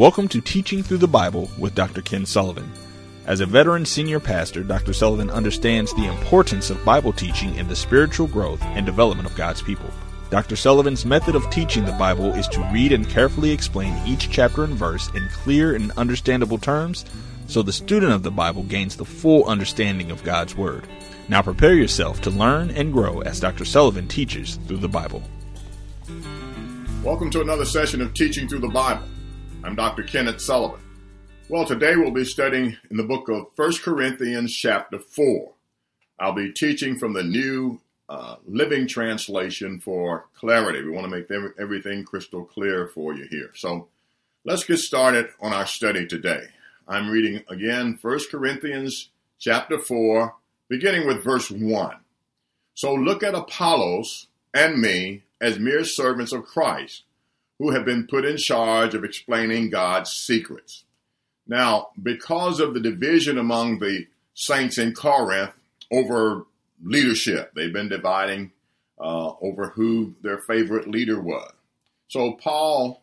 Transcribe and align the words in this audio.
Welcome 0.00 0.28
to 0.28 0.40
Teaching 0.40 0.82
Through 0.82 0.96
the 0.96 1.06
Bible 1.06 1.50
with 1.58 1.74
Dr. 1.74 2.00
Ken 2.00 2.24
Sullivan. 2.24 2.72
As 3.26 3.40
a 3.40 3.46
veteran 3.46 3.84
senior 3.84 4.18
pastor, 4.18 4.62
Dr. 4.62 4.94
Sullivan 4.94 5.28
understands 5.28 5.92
the 5.92 6.06
importance 6.06 6.70
of 6.70 6.82
Bible 6.86 7.12
teaching 7.12 7.54
in 7.56 7.68
the 7.68 7.76
spiritual 7.76 8.26
growth 8.26 8.62
and 8.62 8.86
development 8.86 9.28
of 9.28 9.36
God's 9.36 9.60
people. 9.60 9.90
Dr. 10.30 10.56
Sullivan's 10.56 11.04
method 11.04 11.34
of 11.34 11.50
teaching 11.50 11.84
the 11.84 11.92
Bible 11.92 12.32
is 12.32 12.48
to 12.48 12.66
read 12.72 12.92
and 12.92 13.10
carefully 13.10 13.50
explain 13.50 13.94
each 14.06 14.30
chapter 14.30 14.64
and 14.64 14.72
verse 14.72 15.10
in 15.14 15.28
clear 15.34 15.74
and 15.74 15.92
understandable 15.98 16.56
terms 16.56 17.04
so 17.46 17.60
the 17.60 17.70
student 17.70 18.14
of 18.14 18.22
the 18.22 18.30
Bible 18.30 18.62
gains 18.62 18.96
the 18.96 19.04
full 19.04 19.44
understanding 19.44 20.10
of 20.10 20.24
God's 20.24 20.56
Word. 20.56 20.86
Now 21.28 21.42
prepare 21.42 21.74
yourself 21.74 22.22
to 22.22 22.30
learn 22.30 22.70
and 22.70 22.90
grow 22.90 23.20
as 23.20 23.38
Dr. 23.38 23.66
Sullivan 23.66 24.08
teaches 24.08 24.56
through 24.66 24.78
the 24.78 24.88
Bible. 24.88 25.22
Welcome 27.04 27.30
to 27.32 27.42
another 27.42 27.66
session 27.66 28.00
of 28.00 28.14
Teaching 28.14 28.48
Through 28.48 28.60
the 28.60 28.68
Bible. 28.68 29.04
I'm 29.62 29.76
Dr. 29.76 30.04
Kenneth 30.04 30.40
Sullivan. 30.40 30.80
Well, 31.50 31.66
today 31.66 31.94
we'll 31.94 32.12
be 32.12 32.24
studying 32.24 32.78
in 32.90 32.96
the 32.96 33.04
book 33.04 33.28
of 33.28 33.48
1 33.56 33.72
Corinthians, 33.82 34.54
chapter 34.54 34.98
4. 34.98 35.52
I'll 36.18 36.32
be 36.32 36.50
teaching 36.50 36.96
from 36.96 37.12
the 37.12 37.22
New 37.22 37.78
uh, 38.08 38.36
Living 38.46 38.88
Translation 38.88 39.78
for 39.78 40.28
clarity. 40.34 40.82
We 40.82 40.90
want 40.90 41.04
to 41.04 41.10
make 41.10 41.52
everything 41.60 42.04
crystal 42.04 42.42
clear 42.42 42.86
for 42.86 43.12
you 43.14 43.26
here. 43.30 43.50
So 43.54 43.88
let's 44.46 44.64
get 44.64 44.78
started 44.78 45.28
on 45.42 45.52
our 45.52 45.66
study 45.66 46.06
today. 46.06 46.44
I'm 46.88 47.10
reading 47.10 47.44
again 47.46 47.98
1 48.00 48.18
Corinthians, 48.30 49.10
chapter 49.38 49.78
4, 49.78 50.34
beginning 50.70 51.06
with 51.06 51.22
verse 51.22 51.50
1. 51.50 51.96
So 52.72 52.94
look 52.94 53.22
at 53.22 53.34
Apollos 53.34 54.28
and 54.54 54.80
me 54.80 55.24
as 55.38 55.58
mere 55.58 55.84
servants 55.84 56.32
of 56.32 56.46
Christ 56.46 57.02
who 57.60 57.70
have 57.72 57.84
been 57.84 58.06
put 58.06 58.24
in 58.24 58.38
charge 58.38 58.94
of 58.94 59.04
explaining 59.04 59.68
God's 59.68 60.10
secrets. 60.10 60.84
Now, 61.46 61.88
because 62.02 62.58
of 62.58 62.72
the 62.72 62.80
division 62.80 63.36
among 63.36 63.78
the 63.78 64.06
saints 64.32 64.78
in 64.78 64.94
Corinth 64.94 65.52
over 65.92 66.46
leadership, 66.82 67.52
they've 67.54 67.72
been 67.72 67.90
dividing 67.90 68.52
uh, 68.98 69.32
over 69.42 69.68
who 69.68 70.14
their 70.22 70.38
favorite 70.38 70.88
leader 70.88 71.20
was. 71.20 71.52
So 72.08 72.32
Paul 72.32 73.02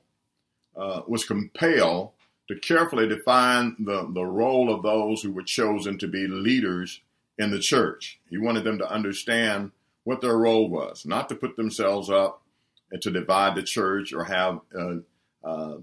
uh, 0.75 1.01
was 1.07 1.23
compelled 1.23 2.13
to 2.47 2.55
carefully 2.59 3.07
define 3.07 3.75
the, 3.77 4.09
the 4.11 4.25
role 4.25 4.73
of 4.73 4.81
those 4.81 5.21
who 5.21 5.31
were 5.31 5.43
chosen 5.43 5.99
to 5.99 6.07
be 6.07 6.25
leaders 6.25 7.01
in 7.37 7.51
the 7.51 7.59
church. 7.59 8.19
He 8.27 8.39
wanted 8.39 8.63
them 8.63 8.79
to 8.79 8.91
understand 8.91 9.71
what 10.03 10.21
their 10.21 10.37
role 10.37 10.67
was, 10.67 11.05
not 11.05 11.29
to 11.29 11.35
put 11.35 11.57
themselves 11.57 12.09
up 12.09 12.41
and 12.91 13.01
to 13.01 13.11
divide 13.11 13.55
the 13.55 13.63
church 13.63 14.13
or 14.13 14.23
have 14.23 14.59
uh, 14.77 14.95
uh, 15.43 15.77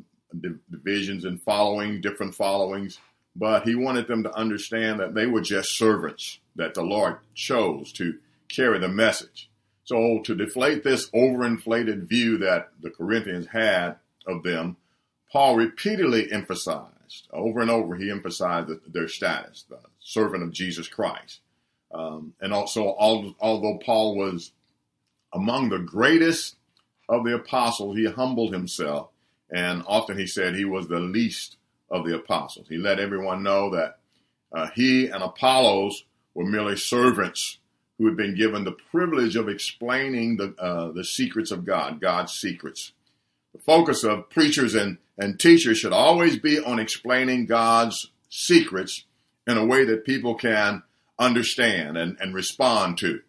divisions 0.70 1.24
in 1.24 1.38
following, 1.38 2.00
different 2.00 2.34
followings. 2.34 2.98
But 3.36 3.64
he 3.64 3.74
wanted 3.74 4.06
them 4.06 4.22
to 4.22 4.34
understand 4.34 5.00
that 5.00 5.14
they 5.14 5.26
were 5.26 5.40
just 5.40 5.76
servants 5.76 6.38
that 6.56 6.74
the 6.74 6.82
Lord 6.82 7.18
chose 7.34 7.92
to 7.94 8.18
carry 8.48 8.78
the 8.78 8.88
message. 8.88 9.50
So 9.84 10.20
to 10.24 10.34
deflate 10.34 10.82
this 10.82 11.10
overinflated 11.10 12.08
view 12.08 12.38
that 12.38 12.70
the 12.80 12.90
Corinthians 12.90 13.46
had 13.46 13.96
of 14.26 14.42
them, 14.42 14.76
Paul 15.30 15.56
repeatedly 15.56 16.30
emphasized, 16.32 17.28
over 17.32 17.60
and 17.60 17.70
over, 17.70 17.96
he 17.96 18.10
emphasized 18.10 18.70
their 18.92 19.08
status, 19.08 19.64
the 19.68 19.80
servant 20.00 20.42
of 20.42 20.52
Jesus 20.52 20.88
Christ. 20.88 21.40
Um, 21.92 22.34
and 22.40 22.52
also, 22.52 22.96
although 22.98 23.78
Paul 23.84 24.16
was 24.16 24.52
among 25.32 25.68
the 25.68 25.78
greatest 25.78 26.56
of 27.08 27.24
the 27.24 27.34
apostles, 27.34 27.96
he 27.96 28.06
humbled 28.06 28.52
himself. 28.52 29.10
And 29.50 29.82
often 29.86 30.18
he 30.18 30.26
said 30.26 30.54
he 30.54 30.64
was 30.64 30.88
the 30.88 30.98
least 30.98 31.56
of 31.90 32.06
the 32.06 32.14
apostles. 32.14 32.66
He 32.68 32.76
let 32.76 32.98
everyone 32.98 33.42
know 33.42 33.70
that 33.70 33.98
uh, 34.52 34.68
he 34.74 35.08
and 35.08 35.22
Apollos 35.22 36.04
were 36.34 36.46
merely 36.46 36.76
servants 36.76 37.58
who 37.98 38.06
had 38.06 38.16
been 38.16 38.34
given 38.34 38.64
the 38.64 38.72
privilege 38.72 39.36
of 39.36 39.48
explaining 39.48 40.36
the, 40.36 40.54
uh, 40.58 40.90
the 40.92 41.04
secrets 41.04 41.50
of 41.50 41.64
God, 41.64 42.00
God's 42.00 42.32
secrets. 42.32 42.92
The 43.52 43.60
focus 43.60 44.02
of 44.02 44.30
preachers 44.30 44.74
and, 44.74 44.98
and 45.16 45.38
teachers 45.38 45.78
should 45.78 45.92
always 45.92 46.38
be 46.38 46.58
on 46.58 46.80
explaining 46.80 47.46
God's 47.46 48.10
secrets 48.28 49.04
in 49.46 49.56
a 49.56 49.64
way 49.64 49.84
that 49.84 50.04
people 50.04 50.34
can 50.34 50.82
understand 51.18 51.96
and, 51.96 52.16
and 52.20 52.34
respond 52.34 52.98
to. 52.98 53.20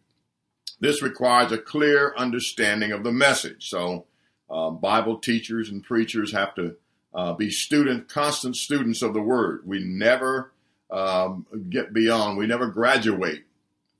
This 0.79 1.01
requires 1.01 1.51
a 1.51 1.57
clear 1.57 2.13
understanding 2.17 2.91
of 2.91 3.03
the 3.03 3.11
message. 3.11 3.69
So, 3.69 4.05
uh, 4.49 4.69
Bible 4.69 5.17
teachers 5.17 5.69
and 5.69 5.83
preachers 5.83 6.31
have 6.33 6.53
to 6.55 6.75
uh, 7.13 7.33
be 7.33 7.49
student, 7.49 8.09
constant 8.09 8.55
students 8.55 9.01
of 9.01 9.13
the 9.13 9.21
Word. 9.21 9.61
We 9.65 9.79
never 9.79 10.51
um, 10.91 11.45
get 11.69 11.93
beyond, 11.93 12.37
we 12.37 12.45
never 12.45 12.67
graduate 12.67 13.45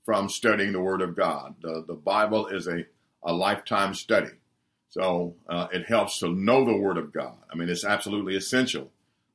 from 0.04 0.28
studying 0.28 0.72
the 0.72 0.80
Word 0.80 1.02
of 1.02 1.16
God. 1.16 1.56
The, 1.62 1.84
the 1.86 1.94
Bible 1.94 2.46
is 2.46 2.68
a, 2.68 2.86
a 3.22 3.32
lifetime 3.32 3.94
study. 3.94 4.30
So 4.90 5.34
uh, 5.48 5.66
it 5.72 5.86
helps 5.86 6.20
to 6.20 6.28
know 6.28 6.64
the 6.64 6.76
Word 6.76 6.96
of 6.96 7.12
God. 7.12 7.36
I 7.50 7.56
mean, 7.56 7.68
it's 7.68 7.84
absolutely 7.84 8.36
essential 8.36 8.90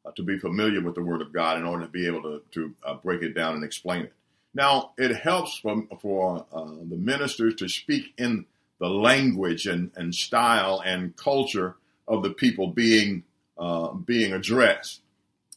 uh, 0.05 0.11
to 0.11 0.23
be 0.23 0.39
familiar 0.39 0.81
with 0.81 0.95
the 0.95 1.03
Word 1.03 1.21
of 1.21 1.33
God 1.33 1.57
in 1.57 1.65
order 1.65 1.85
to 1.85 1.91
be 1.91 2.07
able 2.07 2.21
to, 2.21 2.41
to 2.51 2.73
uh, 2.85 2.93
break 2.95 3.21
it 3.21 3.33
down 3.33 3.55
and 3.55 3.63
explain 3.63 4.03
it. 4.03 4.13
Now, 4.53 4.91
it 4.97 5.15
helps 5.15 5.57
for, 5.57 5.83
for 6.01 6.45
uh, 6.53 6.65
the 6.89 6.97
ministers 6.97 7.55
to 7.55 7.69
speak 7.69 8.13
in 8.17 8.45
the 8.79 8.89
language 8.89 9.67
and, 9.67 9.91
and 9.95 10.13
style 10.13 10.81
and 10.85 11.15
culture 11.15 11.75
of 12.07 12.23
the 12.23 12.31
people 12.31 12.67
being 12.67 13.23
uh, 13.57 13.93
being 13.93 14.33
addressed. 14.33 15.01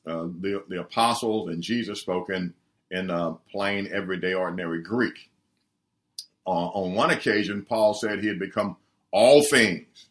Uh, 0.06 0.24
the, 0.40 0.62
the 0.68 0.80
apostles 0.80 1.48
and 1.48 1.62
Jesus 1.62 2.00
spoke 2.00 2.28
in, 2.28 2.52
in 2.90 3.10
uh, 3.10 3.32
plain, 3.50 3.88
everyday, 3.90 4.34
ordinary 4.34 4.82
Greek. 4.82 5.30
on 6.44 6.94
one 6.94 7.08
occasion, 7.10 7.64
Paul 7.66 7.94
said 7.94 8.20
he 8.20 8.28
had 8.28 8.38
become 8.38 8.76
all 9.10 9.42
things 9.42 10.08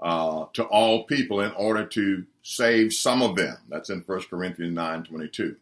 uh, 0.00 0.46
to 0.52 0.64
all 0.64 1.04
people 1.04 1.40
in 1.40 1.52
order 1.52 1.86
to 1.86 2.26
save 2.42 2.92
some 2.92 3.22
of 3.22 3.36
them. 3.36 3.56
That's 3.68 3.90
in 3.90 4.00
1 4.00 4.22
Corinthians 4.28 4.74
9 4.74 5.04
22. 5.04 5.56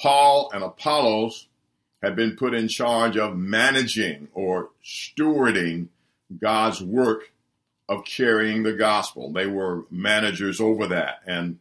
Paul 0.00 0.50
and 0.52 0.64
Apollos 0.64 1.46
had 2.02 2.16
been 2.16 2.36
put 2.36 2.54
in 2.54 2.68
charge 2.68 3.16
of 3.16 3.36
managing 3.36 4.28
or 4.32 4.70
stewarding 4.84 5.88
God's 6.38 6.80
work 6.80 7.32
of 7.88 8.04
carrying 8.04 8.62
the 8.62 8.72
gospel. 8.72 9.32
They 9.32 9.46
were 9.46 9.84
managers 9.90 10.60
over 10.60 10.86
that, 10.88 11.20
and 11.26 11.58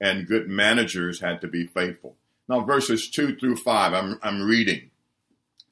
and 0.00 0.26
good 0.26 0.48
managers 0.48 1.20
had 1.20 1.40
to 1.40 1.48
be 1.48 1.66
faithful. 1.66 2.16
Now, 2.48 2.60
verses 2.60 3.08
two 3.10 3.36
through 3.36 3.56
five, 3.56 3.92
I'm 3.92 4.18
I'm 4.22 4.42
reading. 4.42 4.90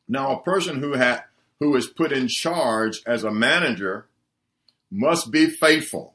Now, 0.08 0.32
a 0.32 0.42
person 0.42 0.80
who 0.80 0.94
had 0.94 1.24
who 1.60 1.74
is 1.76 1.86
put 1.86 2.12
in 2.12 2.28
charge 2.28 3.02
as 3.06 3.24
a 3.24 3.30
manager 3.30 4.06
must 4.90 5.30
be 5.30 5.48
faithful. 5.48 6.14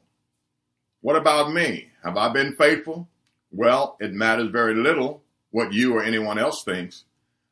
What 1.00 1.16
about 1.16 1.52
me? 1.52 1.88
Have 2.02 2.16
I 2.16 2.32
been 2.32 2.56
faithful? 2.56 3.08
Well, 3.50 3.96
it 4.00 4.12
matters 4.12 4.50
very 4.50 4.74
little 4.74 5.23
what 5.54 5.72
you 5.72 5.96
or 5.96 6.02
anyone 6.02 6.36
else 6.36 6.64
thinks. 6.64 7.04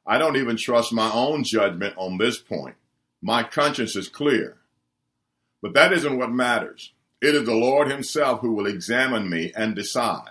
I 0.05 0.19
don't 0.19 0.37
even 0.37 0.57
trust 0.57 0.93
my 0.93 1.09
own 1.13 1.45
judgment 1.45 1.95
on 1.97 2.19
this 2.19 2.37
point. 2.37 2.75
My 3.23 3.45
conscience 3.45 3.95
is 3.95 4.09
clear. 4.09 4.57
But 5.63 5.75
that 5.75 5.93
isn't 5.93 6.19
what 6.19 6.33
matters. 6.33 6.91
It 7.21 7.37
is 7.37 7.45
the 7.45 7.55
Lord 7.55 7.89
Himself 7.89 8.41
who 8.41 8.55
will 8.55 8.67
examine 8.67 9.31
me 9.31 9.53
and 9.55 9.77
decide. 9.77 10.31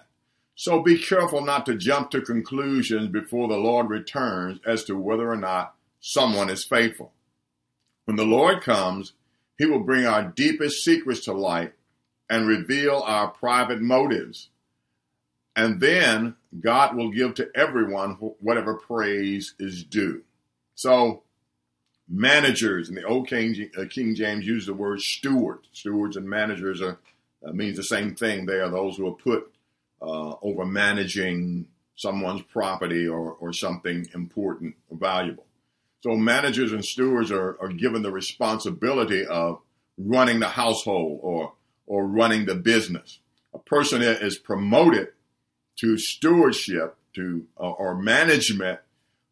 So 0.53 0.83
be 0.83 0.97
careful 0.97 1.45
not 1.45 1.65
to 1.67 1.75
jump 1.75 2.11
to 2.11 2.19
conclusions 2.19 3.07
before 3.07 3.47
the 3.47 3.55
Lord 3.55 3.89
returns 3.89 4.59
as 4.65 4.83
to 4.83 4.97
whether 4.97 5.31
or 5.31 5.37
not 5.37 5.73
someone 6.01 6.49
is 6.49 6.65
faithful. 6.65 7.13
When 8.03 8.17
the 8.17 8.25
Lord 8.25 8.61
comes, 8.61 9.13
He 9.57 9.65
will 9.65 9.79
bring 9.79 10.05
our 10.05 10.23
deepest 10.23 10.83
secrets 10.83 11.21
to 11.21 11.31
light 11.31 11.71
and 12.29 12.49
reveal 12.49 13.01
our 13.05 13.29
private 13.29 13.79
motives. 13.79 14.49
And 15.55 15.79
then 15.79 16.35
God 16.59 16.95
will 16.95 17.11
give 17.11 17.33
to 17.35 17.49
everyone 17.55 18.11
whatever 18.39 18.75
praise 18.75 19.55
is 19.59 19.83
due. 19.83 20.23
So, 20.75 21.23
managers 22.07 22.89
in 22.89 22.95
the 22.95 23.03
old 23.03 23.27
King, 23.27 23.69
uh, 23.77 23.85
King 23.89 24.15
James 24.15 24.45
used 24.45 24.67
the 24.67 24.73
word 24.73 25.01
steward. 25.01 25.59
Stewards 25.71 26.17
and 26.17 26.29
managers 26.29 26.81
are 26.81 26.99
uh, 27.45 27.51
means 27.51 27.77
the 27.77 27.83
same 27.83 28.15
thing. 28.15 28.45
They 28.45 28.59
are 28.59 28.69
those 28.69 28.97
who 28.97 29.07
are 29.07 29.15
put 29.15 29.51
uh, 30.01 30.35
over 30.41 30.65
managing 30.65 31.67
someone's 31.95 32.41
property 32.43 33.07
or, 33.07 33.33
or 33.33 33.53
something 33.53 34.07
important 34.13 34.75
or 34.89 34.97
valuable. 34.97 35.45
So 36.01 36.15
managers 36.15 36.71
and 36.71 36.83
stewards 36.83 37.31
are, 37.31 37.57
are 37.61 37.69
given 37.69 38.01
the 38.01 38.11
responsibility 38.11 39.25
of 39.25 39.59
running 39.97 40.39
the 40.39 40.47
household 40.47 41.19
or 41.21 41.53
or 41.87 42.07
running 42.07 42.45
the 42.45 42.55
business. 42.55 43.19
A 43.53 43.59
person 43.59 44.01
is 44.01 44.37
promoted 44.37 45.09
to 45.77 45.97
stewardship 45.97 46.95
to 47.13 47.45
uh, 47.59 47.69
or 47.71 47.95
management 47.95 48.79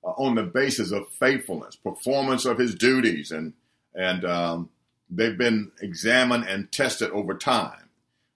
uh, 0.04 0.10
on 0.12 0.36
the 0.36 0.44
basis 0.44 0.92
of 0.92 1.10
faithfulness, 1.20 1.76
performance 1.76 2.46
of 2.46 2.58
his 2.58 2.76
duties, 2.76 3.32
and 3.32 3.54
and 3.96 4.26
um, 4.26 4.70
they've 5.10 5.38
been 5.38 5.72
examined 5.82 6.46
and 6.46 6.72
tested 6.72 7.10
over 7.12 7.34
time. 7.34 7.90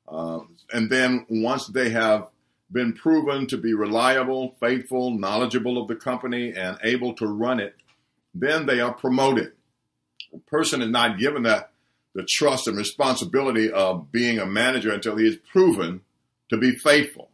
Uh, 0.08 0.40
and 0.72 0.90
then 0.90 1.26
once 1.30 1.68
they 1.68 1.90
have 1.90 2.28
been 2.72 2.94
proven 2.94 3.46
to 3.48 3.58
be 3.58 3.74
reliable, 3.74 4.56
faithful, 4.60 5.12
knowledgeable 5.12 5.82
of 5.82 5.88
the 5.88 5.96
company, 5.96 6.54
and 6.54 6.78
able 6.84 7.14
to 7.14 7.28
run 7.28 7.60
it, 7.60 7.76
then 8.34 8.66
they 8.66 8.80
are 8.80 8.94
promoted. 8.94 9.54
A 10.34 10.40
person 10.40 10.82
is 10.82 10.90
not 10.90 11.20
given 11.20 11.44
that 11.44 11.72
the 12.16 12.24
trust 12.24 12.68
and 12.68 12.78
responsibility 12.78 13.72
of 13.72 14.12
being 14.12 14.40
a 14.40 14.46
manager 14.46 14.92
until 14.92 15.18
he 15.18 15.28
is 15.28 15.38
proven 15.52 16.02
to 16.50 16.58
be 16.58 16.76
faithful. 16.76 17.30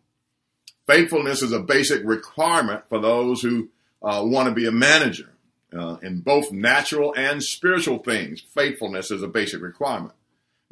Faithfulness 0.89 1.43
is 1.43 1.51
a 1.51 1.59
basic 1.59 2.01
requirement 2.03 2.83
for 2.89 2.99
those 2.99 3.43
who 3.43 3.69
uh, 4.01 4.23
want 4.25 4.49
to 4.49 4.55
be 4.55 4.65
a 4.65 4.71
manager. 4.71 5.29
Uh, 5.71 5.97
in 6.01 6.21
both 6.21 6.51
natural 6.51 7.13
and 7.15 7.43
spiritual 7.43 7.99
things, 7.99 8.41
faithfulness 8.55 9.11
is 9.11 9.21
a 9.21 9.27
basic 9.27 9.61
requirement. 9.61 10.15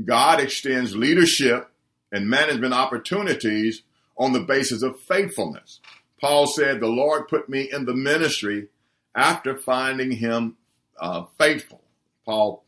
God 0.04 0.40
extends 0.40 0.96
leadership 0.96 1.70
and 2.12 2.28
management 2.28 2.74
opportunities 2.74 3.84
on 4.18 4.34
the 4.34 4.40
basis 4.40 4.82
of 4.82 5.00
faithfulness. 5.02 5.82
Paul 6.20 6.48
said, 6.48 6.80
The 6.80 6.88
Lord 6.88 7.28
put 7.28 7.48
me 7.48 7.70
in 7.72 7.86
the 7.86 7.94
ministry 7.94 8.70
after 9.14 9.56
finding 9.56 10.10
him 10.14 10.58
uh, 11.00 11.26
faithful. 11.38 11.84
Paul, 12.26 12.64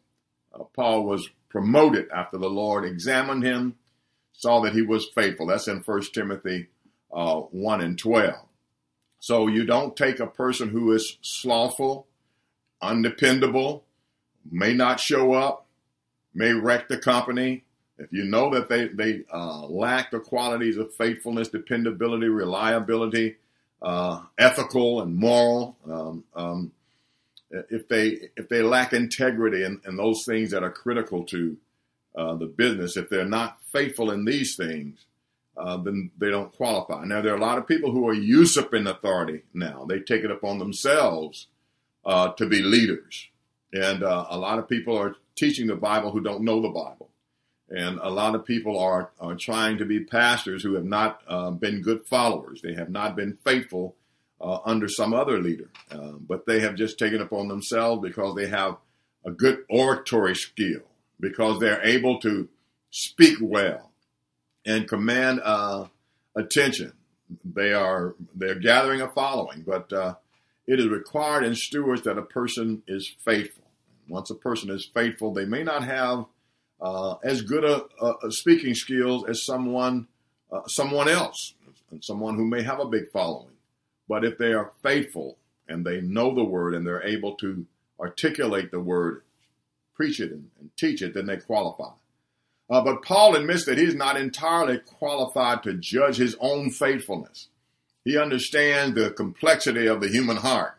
uh, 0.53 0.65
Paul 0.75 1.03
was 1.03 1.31
promoted 1.49 2.09
after 2.11 2.37
the 2.37 2.47
Lord 2.47 2.85
examined 2.85 3.43
him, 3.43 3.73
saw 4.33 4.59
that 4.59 4.73
he 4.73 4.83
was 4.83 5.09
faithful. 5.15 5.47
That's 5.47 5.67
in 5.67 5.79
1 5.79 6.01
Timothy 6.13 6.67
uh, 7.13 7.39
1 7.39 7.81
and 7.81 7.97
12. 7.97 8.35
So 9.19 9.47
you 9.47 9.65
don't 9.65 9.95
take 9.95 10.19
a 10.19 10.27
person 10.27 10.69
who 10.69 10.93
is 10.93 11.17
slothful, 11.21 12.07
undependable, 12.81 13.83
may 14.49 14.73
not 14.73 14.99
show 14.99 15.33
up, 15.33 15.67
may 16.33 16.53
wreck 16.53 16.87
the 16.87 16.97
company. 16.97 17.63
If 17.97 18.13
you 18.13 18.23
know 18.23 18.49
that 18.53 18.69
they, 18.69 18.87
they 18.87 19.23
uh, 19.31 19.65
lack 19.67 20.11
the 20.11 20.19
qualities 20.19 20.77
of 20.77 20.93
faithfulness, 20.95 21.49
dependability, 21.49 22.27
reliability, 22.27 23.35
uh, 23.81 24.21
ethical 24.37 25.01
and 25.01 25.15
moral, 25.15 25.77
um, 25.85 26.23
um, 26.33 26.71
if 27.51 27.87
they 27.87 28.29
if 28.37 28.47
they 28.47 28.61
lack 28.61 28.93
integrity 28.93 29.63
and, 29.63 29.81
those 29.97 30.23
things 30.23 30.51
that 30.51 30.63
are 30.63 30.71
critical 30.71 31.23
to 31.25 31.57
uh, 32.15 32.35
the 32.35 32.45
business, 32.45 32.95
if 32.95 33.09
they're 33.09 33.25
not 33.25 33.57
faithful 33.71 34.11
in 34.11 34.25
these 34.25 34.55
things, 34.55 35.05
uh, 35.59 35.77
then 35.77 36.11
they 36.17 36.29
don't 36.29 36.53
qualify. 36.53 37.03
Now 37.03 37.21
there 37.21 37.33
are 37.33 37.37
a 37.37 37.41
lot 37.41 37.57
of 37.57 37.67
people 37.67 37.91
who 37.91 38.07
are 38.07 38.13
usurping 38.13 38.87
authority 38.87 39.43
now. 39.53 39.85
They 39.87 39.99
take 39.99 40.23
it 40.23 40.31
upon 40.31 40.57
themselves 40.57 41.47
uh, 42.05 42.29
to 42.33 42.45
be 42.47 42.61
leaders, 42.61 43.27
and 43.73 44.03
uh, 44.03 44.25
a 44.29 44.37
lot 44.37 44.59
of 44.59 44.69
people 44.69 44.97
are 44.97 45.15
teaching 45.35 45.67
the 45.67 45.75
Bible 45.75 46.11
who 46.11 46.21
don't 46.21 46.43
know 46.43 46.61
the 46.61 46.69
Bible, 46.69 47.09
and 47.69 47.99
a 48.01 48.09
lot 48.09 48.35
of 48.35 48.45
people 48.45 48.79
are 48.79 49.11
are 49.19 49.35
trying 49.35 49.77
to 49.79 49.85
be 49.85 49.99
pastors 49.99 50.63
who 50.63 50.75
have 50.75 50.85
not 50.85 51.21
uh, 51.27 51.51
been 51.51 51.81
good 51.81 52.05
followers. 52.05 52.61
They 52.61 52.75
have 52.75 52.89
not 52.89 53.17
been 53.17 53.37
faithful 53.43 53.95
uh, 54.39 54.59
under 54.65 54.87
some 54.87 55.13
other 55.13 55.41
leader, 55.41 55.69
uh, 55.91 56.13
but 56.19 56.45
they 56.45 56.61
have 56.61 56.75
just 56.75 56.97
taken 56.97 57.21
upon 57.21 57.49
themselves 57.49 58.01
because 58.01 58.35
they 58.35 58.47
have 58.47 58.77
a 59.25 59.31
good 59.31 59.65
oratory 59.69 60.35
skill, 60.35 60.83
because 61.19 61.59
they're 61.59 61.83
able 61.83 62.19
to 62.21 62.47
speak 62.91 63.37
well 63.41 63.88
and 64.69 64.87
command 64.87 65.41
uh, 65.43 65.85
attention. 66.35 66.93
They 67.43 67.73
are 67.73 68.15
they're 68.35 68.59
gathering 68.59 69.01
a 69.01 69.09
following, 69.09 69.63
but 69.65 69.91
uh, 69.91 70.15
it 70.67 70.79
is 70.79 70.87
required 70.87 71.43
in 71.43 71.55
stewards 71.55 72.03
that 72.03 72.17
a 72.17 72.23
person 72.23 72.83
is 72.87 73.07
faithful. 73.25 73.65
Once 74.07 74.29
a 74.29 74.35
person 74.35 74.69
is 74.69 74.85
faithful, 74.85 75.33
they 75.33 75.45
may 75.45 75.63
not 75.63 75.83
have 75.83 76.25
uh, 76.81 77.15
as 77.23 77.41
good 77.41 77.65
a, 77.65 77.83
a, 78.05 78.31
speaking 78.31 78.73
skills 78.73 79.25
as 79.27 79.43
someone 79.43 80.07
uh, 80.51 80.65
someone 80.67 81.09
else, 81.09 81.53
and 81.91 82.03
someone 82.03 82.35
who 82.35 82.45
may 82.45 82.61
have 82.61 82.79
a 82.79 82.85
big 82.85 83.09
following. 83.11 83.53
But 84.07 84.23
if 84.23 84.37
they 84.37 84.53
are 84.53 84.71
faithful 84.81 85.37
and 85.67 85.85
they 85.85 86.01
know 86.01 86.33
the 86.33 86.43
word 86.43 86.73
and 86.73 86.85
they're 86.85 87.03
able 87.03 87.35
to 87.37 87.65
articulate 87.99 88.71
the 88.71 88.79
word, 88.79 89.23
preach 89.93 90.19
it 90.19 90.31
and, 90.31 90.49
and 90.59 90.69
teach 90.77 91.01
it, 91.01 91.13
then 91.13 91.27
they 91.27 91.37
qualify. 91.37 91.91
Uh, 92.69 92.81
but 92.81 93.03
Paul 93.03 93.35
admits 93.35 93.65
that 93.65 93.77
he's 93.77 93.95
not 93.95 94.15
entirely 94.15 94.77
qualified 94.77 95.63
to 95.63 95.73
judge 95.73 96.17
his 96.17 96.35
own 96.39 96.69
faithfulness. 96.69 97.47
He 98.05 98.17
understands 98.17 98.95
the 98.95 99.11
complexity 99.11 99.87
of 99.87 100.01
the 100.01 100.07
human 100.07 100.37
heart, 100.37 100.75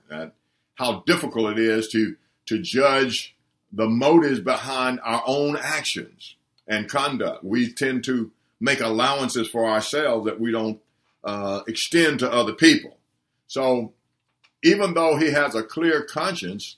how 0.77 1.03
difficult 1.07 1.53
it 1.53 1.59
is 1.59 1.89
to, 1.89 2.17
to 2.47 2.61
judge 2.61 3.35
the 3.73 3.87
motives 3.87 4.41
behind 4.41 5.01
our 5.03 5.23
own 5.27 5.57
actions 5.57 6.37
and 6.67 6.89
conduct. 6.89 7.45
We 7.45 7.73
tend 7.73 8.05
to 8.05 8.31
make 8.61 8.81
allowances 8.81 9.49
for 9.49 9.69
ourselves 9.69 10.27
that 10.27 10.41
we 10.41 10.53
don't 10.53 10.81
uh, 11.25 11.61
extend 11.67 12.21
to 12.21 12.33
other 12.33 12.53
people. 12.53 12.97
So 13.47 13.93
even 14.63 14.95
though 14.95 15.17
he 15.17 15.33
has 15.33 15.55
a 15.55 15.63
clear 15.63 16.03
conscience, 16.03 16.77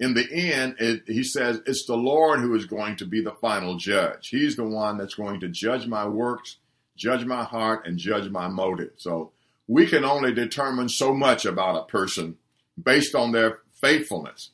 in 0.00 0.14
the 0.14 0.28
end, 0.32 0.76
it, 0.78 1.02
he 1.06 1.24
says 1.24 1.60
it's 1.66 1.84
the 1.86 1.96
Lord 1.96 2.40
who 2.40 2.54
is 2.54 2.66
going 2.66 2.96
to 2.96 3.06
be 3.06 3.22
the 3.22 3.32
final 3.32 3.76
judge. 3.76 4.28
He's 4.28 4.56
the 4.56 4.64
one 4.64 4.96
that's 4.96 5.14
going 5.14 5.40
to 5.40 5.48
judge 5.48 5.86
my 5.86 6.06
works, 6.06 6.56
judge 6.96 7.24
my 7.24 7.44
heart, 7.44 7.86
and 7.86 7.98
judge 7.98 8.30
my 8.30 8.48
motive. 8.48 8.92
So 8.96 9.32
we 9.66 9.86
can 9.86 10.04
only 10.04 10.32
determine 10.32 10.88
so 10.88 11.12
much 11.12 11.44
about 11.44 11.76
a 11.76 11.84
person 11.84 12.36
based 12.80 13.14
on 13.14 13.32
their 13.32 13.60
faithfulness. 13.80 14.50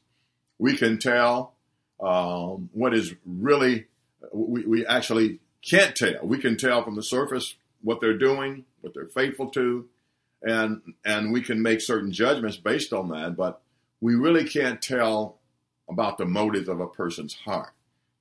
We 0.58 0.76
can 0.76 0.98
tell 0.98 1.54
um, 2.00 2.70
what 2.72 2.94
is 2.94 3.14
really, 3.26 3.86
we, 4.32 4.64
we 4.64 4.86
actually 4.86 5.40
can't 5.62 5.94
tell. 5.94 6.20
We 6.22 6.38
can 6.38 6.56
tell 6.56 6.82
from 6.82 6.96
the 6.96 7.02
surface 7.02 7.54
what 7.82 8.00
they're 8.00 8.16
doing, 8.16 8.64
what 8.80 8.94
they're 8.94 9.06
faithful 9.06 9.50
to, 9.50 9.88
and 10.42 10.94
and 11.04 11.32
we 11.32 11.40
can 11.40 11.62
make 11.62 11.80
certain 11.80 12.12
judgments 12.12 12.56
based 12.58 12.92
on 12.92 13.08
that, 13.08 13.36
but 13.36 13.62
we 14.04 14.14
really 14.14 14.44
can't 14.44 14.82
tell 14.82 15.38
about 15.88 16.18
the 16.18 16.26
motives 16.26 16.68
of 16.68 16.78
a 16.78 16.86
person's 16.86 17.32
heart. 17.32 17.70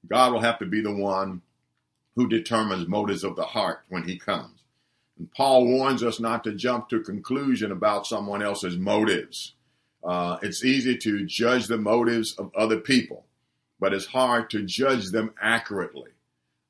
God 0.07 0.31
will 0.31 0.39
have 0.39 0.57
to 0.59 0.65
be 0.65 0.79
the 0.79 0.95
one 0.95 1.41
who 2.15 2.29
determines 2.29 2.87
motives 2.87 3.25
of 3.25 3.35
the 3.35 3.43
heart 3.43 3.81
when 3.89 4.07
he 4.07 4.17
comes. 4.17 4.61
And 5.19 5.29
Paul 5.33 5.67
warns 5.67 6.01
us 6.01 6.21
not 6.21 6.45
to 6.45 6.53
jump 6.53 6.87
to 6.87 7.01
conclusion 7.01 7.69
about 7.69 8.07
someone 8.07 8.41
else's 8.41 8.77
motives. 8.77 9.55
Uh, 10.01 10.37
it's 10.41 10.63
easy 10.63 10.97
to 10.99 11.25
judge 11.25 11.67
the 11.67 11.77
motives 11.77 12.33
of 12.35 12.55
other 12.55 12.77
people, 12.77 13.25
but 13.77 13.93
it's 13.93 14.05
hard 14.05 14.49
to 14.51 14.63
judge 14.63 15.11
them 15.11 15.33
accurately 15.41 16.11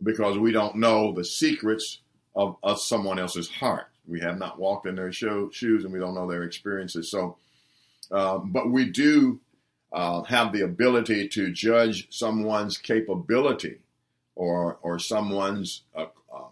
because 0.02 0.40
we 0.40 0.52
don't 0.52 0.78
know 0.78 1.14
the 1.14 1.24
secrets 1.24 2.00
of, 2.36 2.58
of 2.64 2.82
someone 2.82 3.20
else's 3.20 3.52
heart. 3.52 3.90
We 4.08 4.22
have 4.22 4.40
not 4.40 4.58
walked 4.58 4.88
in 4.88 4.96
their 4.96 5.12
shoes 5.12 5.62
and 5.62 5.94
we 5.94 6.00
don't 6.00 6.16
know 6.16 6.28
their 6.28 6.42
experiences. 6.42 7.12
So, 7.12 7.38
uh, 8.14 8.38
but 8.38 8.72
we 8.72 8.90
do 8.90 9.40
uh, 9.92 10.24
have 10.24 10.54
the 10.54 10.62
ability 10.62 11.28
to 11.28 11.52
judge 11.52 12.08
someone's 12.12 12.78
capability 12.78 13.80
or, 14.36 14.78
or 14.82 15.00
someone's 15.00 15.84
uh, 15.96 16.06
uh, 16.34 16.48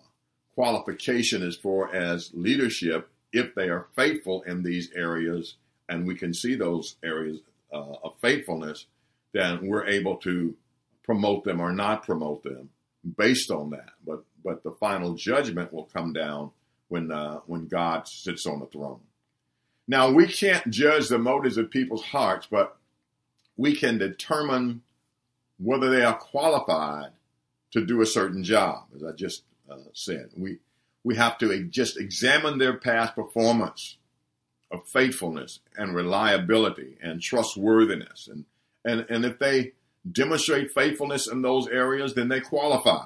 qualification 0.55 1.41
as 1.41 1.55
far 1.55 1.93
as 1.93 2.31
leadership 2.33 3.09
if 3.31 3.55
they 3.55 3.69
are 3.69 3.87
faithful 3.95 4.41
in 4.43 4.63
these 4.63 4.91
areas 4.95 5.55
and 5.87 6.05
we 6.05 6.15
can 6.15 6.33
see 6.33 6.55
those 6.55 6.95
areas 7.03 7.39
uh, 7.73 7.93
of 8.03 8.15
faithfulness, 8.21 8.85
then 9.33 9.67
we're 9.67 9.87
able 9.87 10.17
to 10.17 10.55
promote 11.03 11.43
them 11.43 11.59
or 11.59 11.71
not 11.71 12.03
promote 12.03 12.43
them 12.43 12.69
based 13.17 13.51
on 13.51 13.69
that. 13.71 13.91
But 14.05 14.23
but 14.43 14.63
the 14.63 14.71
final 14.71 15.13
judgment 15.13 15.71
will 15.71 15.85
come 15.85 16.13
down 16.13 16.51
when 16.87 17.11
uh, 17.11 17.39
when 17.45 17.67
God 17.67 18.07
sits 18.07 18.45
on 18.45 18.59
the 18.59 18.65
throne. 18.65 18.99
Now 19.87 20.11
we 20.11 20.27
can't 20.27 20.69
judge 20.69 21.09
the 21.09 21.17
motives 21.17 21.57
of 21.57 21.71
people's 21.71 22.03
hearts, 22.03 22.47
but 22.49 22.77
we 23.57 23.75
can 23.75 23.97
determine 23.97 24.81
whether 25.57 25.89
they 25.89 26.03
are 26.03 26.17
qualified 26.17 27.11
to 27.71 27.85
do 27.85 28.01
a 28.01 28.05
certain 28.05 28.43
job. 28.43 28.85
As 28.95 29.03
I 29.03 29.11
just 29.11 29.43
uh, 29.69 29.77
said, 29.93 30.29
we 30.37 30.57
we 31.03 31.15
have 31.15 31.37
to 31.39 31.63
just 31.65 31.97
examine 31.97 32.57
their 32.57 32.77
past 32.77 33.15
performance 33.15 33.97
of 34.71 34.87
faithfulness 34.87 35.59
and 35.75 35.95
reliability 35.95 36.97
and 37.01 37.21
trustworthiness, 37.21 38.27
and 38.27 38.45
and 38.85 39.05
and 39.09 39.25
if 39.25 39.39
they 39.39 39.73
demonstrate 40.09 40.71
faithfulness 40.73 41.27
in 41.27 41.41
those 41.41 41.67
areas, 41.67 42.15
then 42.15 42.29
they 42.29 42.39
qualify. 42.39 43.05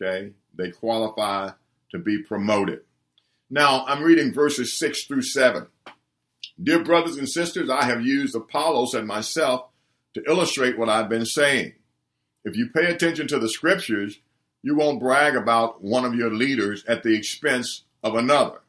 Okay, 0.00 0.32
they 0.54 0.70
qualify 0.70 1.50
to 1.90 1.98
be 1.98 2.22
promoted. 2.22 2.82
Now, 3.50 3.84
I'm 3.86 4.02
reading 4.02 4.32
verses 4.32 4.78
6 4.78 5.06
through 5.06 5.22
7. 5.22 5.68
Dear 6.60 6.82
brothers 6.82 7.16
and 7.16 7.28
sisters, 7.28 7.70
I 7.70 7.84
have 7.84 8.04
used 8.04 8.34
Apollos 8.34 8.92
and 8.92 9.06
myself 9.06 9.66
to 10.14 10.24
illustrate 10.26 10.76
what 10.76 10.88
I've 10.88 11.08
been 11.08 11.26
saying. 11.26 11.74
If 12.44 12.56
you 12.56 12.70
pay 12.70 12.86
attention 12.86 13.28
to 13.28 13.38
the 13.38 13.48
scriptures, 13.48 14.18
you 14.62 14.74
won't 14.74 14.98
brag 14.98 15.36
about 15.36 15.82
one 15.82 16.04
of 16.04 16.16
your 16.16 16.32
leaders 16.32 16.84
at 16.86 17.04
the 17.04 17.14
expense 17.14 17.84
of 18.02 18.16
another. 18.16 18.60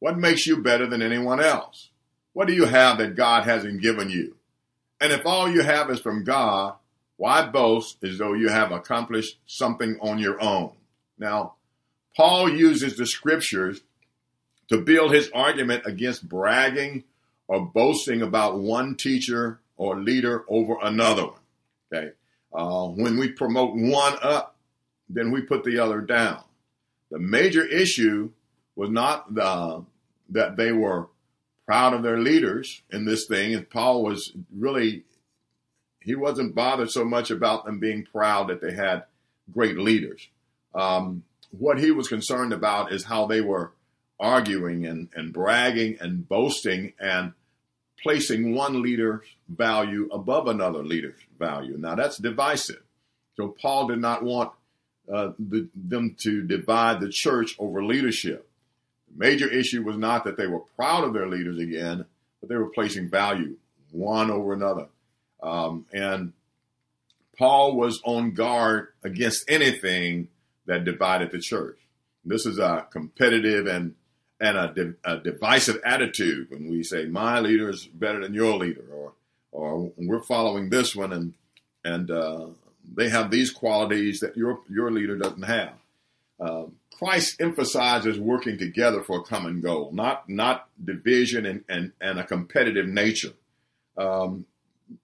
What 0.00 0.18
makes 0.18 0.46
you 0.46 0.58
better 0.58 0.86
than 0.86 1.00
anyone 1.00 1.40
else? 1.40 1.88
What 2.34 2.46
do 2.46 2.52
you 2.52 2.66
have 2.66 2.98
that 2.98 3.16
God 3.16 3.44
hasn't 3.44 3.80
given 3.80 4.10
you? 4.10 4.36
And 5.00 5.10
if 5.10 5.24
all 5.24 5.48
you 5.48 5.62
have 5.62 5.90
is 5.90 6.00
from 6.00 6.24
God, 6.24 6.74
why 7.16 7.46
boast 7.46 8.04
as 8.04 8.18
though 8.18 8.34
you 8.34 8.48
have 8.48 8.70
accomplished 8.70 9.38
something 9.46 9.96
on 10.02 10.18
your 10.18 10.42
own? 10.42 10.72
Now, 11.18 11.54
Paul 12.16 12.50
uses 12.50 12.96
the 12.96 13.06
scriptures 13.06 13.80
to 14.68 14.78
build 14.78 15.14
his 15.14 15.30
argument 15.30 15.84
against 15.86 16.28
bragging 16.28 17.04
or 17.48 17.66
boasting 17.66 18.22
about 18.22 18.58
one 18.58 18.96
teacher 18.96 19.60
or 19.76 20.00
leader 20.00 20.44
over 20.48 20.76
another 20.82 21.26
one. 21.26 21.40
Okay. 21.92 22.12
Uh, 22.52 22.86
when 22.88 23.18
we 23.18 23.28
promote 23.28 23.74
one 23.74 24.16
up, 24.22 24.56
then 25.08 25.30
we 25.30 25.42
put 25.42 25.64
the 25.64 25.78
other 25.78 26.00
down. 26.00 26.42
The 27.10 27.18
major 27.18 27.66
issue 27.66 28.30
was 28.76 28.90
not 28.90 29.34
the, 29.34 29.84
that 30.30 30.56
they 30.56 30.72
were 30.72 31.08
proud 31.66 31.94
of 31.94 32.02
their 32.02 32.18
leaders 32.18 32.82
in 32.90 33.04
this 33.04 33.26
thing, 33.26 33.54
and 33.54 33.68
Paul 33.68 34.02
was 34.02 34.32
really 34.54 35.04
he 36.00 36.14
wasn't 36.14 36.54
bothered 36.54 36.90
so 36.90 37.02
much 37.02 37.30
about 37.30 37.64
them 37.64 37.78
being 37.78 38.04
proud 38.04 38.48
that 38.48 38.60
they 38.60 38.74
had 38.74 39.04
great 39.50 39.78
leaders. 39.78 40.28
Um, 40.74 41.24
what 41.50 41.78
he 41.78 41.90
was 41.90 42.08
concerned 42.08 42.52
about 42.52 42.92
is 42.92 43.04
how 43.04 43.26
they 43.26 43.40
were 43.40 43.72
arguing 44.18 44.86
and, 44.86 45.08
and 45.14 45.32
bragging 45.32 45.96
and 46.00 46.28
boasting 46.28 46.92
and 47.00 47.32
placing 48.02 48.54
one 48.54 48.82
leader's 48.82 49.26
value 49.48 50.08
above 50.12 50.46
another 50.46 50.82
leader's 50.84 51.20
value. 51.38 51.76
Now 51.78 51.94
that's 51.94 52.18
divisive. 52.18 52.82
So 53.36 53.48
Paul 53.48 53.88
did 53.88 53.98
not 53.98 54.22
want 54.22 54.52
uh, 55.12 55.32
the, 55.38 55.68
them 55.74 56.16
to 56.20 56.42
divide 56.42 57.00
the 57.00 57.10
church 57.10 57.56
over 57.58 57.84
leadership. 57.84 58.48
The 59.08 59.18
major 59.18 59.48
issue 59.48 59.82
was 59.82 59.96
not 59.96 60.24
that 60.24 60.36
they 60.36 60.46
were 60.46 60.62
proud 60.76 61.04
of 61.04 61.12
their 61.12 61.28
leaders 61.28 61.58
again, 61.58 62.04
but 62.40 62.48
they 62.48 62.56
were 62.56 62.70
placing 62.70 63.10
value 63.10 63.56
one 63.90 64.30
over 64.30 64.52
another. 64.52 64.86
Um, 65.42 65.86
and 65.92 66.32
Paul 67.36 67.76
was 67.76 68.00
on 68.04 68.32
guard 68.32 68.88
against 69.02 69.44
anything 69.48 70.28
that 70.66 70.84
divided 70.84 71.30
the 71.30 71.40
church. 71.40 71.78
This 72.24 72.46
is 72.46 72.58
a 72.58 72.86
competitive 72.90 73.66
and 73.66 73.94
and 74.40 74.56
a, 74.56 74.94
a, 75.04 75.18
divisive 75.18 75.80
attitude 75.84 76.50
when 76.50 76.68
we 76.68 76.82
say 76.82 77.06
my 77.06 77.38
leader 77.38 77.70
is 77.70 77.86
better 77.86 78.20
than 78.20 78.34
your 78.34 78.56
leader, 78.56 78.84
or 78.92 79.12
or 79.52 79.92
we're 79.96 80.22
following 80.22 80.70
this 80.70 80.94
one 80.94 81.12
and 81.12 81.34
and 81.84 82.10
uh, 82.10 82.46
they 82.92 83.08
have 83.08 83.30
these 83.30 83.50
qualities 83.50 84.20
that 84.20 84.36
your 84.36 84.60
your 84.68 84.90
leader 84.90 85.16
doesn't 85.16 85.42
have. 85.42 85.74
Uh, 86.40 86.64
Christ 86.98 87.40
emphasizes 87.40 88.18
working 88.18 88.58
together 88.58 89.02
for 89.02 89.20
a 89.20 89.22
common 89.22 89.60
goal, 89.60 89.90
not 89.92 90.28
not 90.28 90.68
division 90.82 91.46
and 91.46 91.64
and, 91.68 91.92
and 92.00 92.18
a 92.18 92.24
competitive 92.24 92.86
nature. 92.86 93.32
Um, 93.96 94.46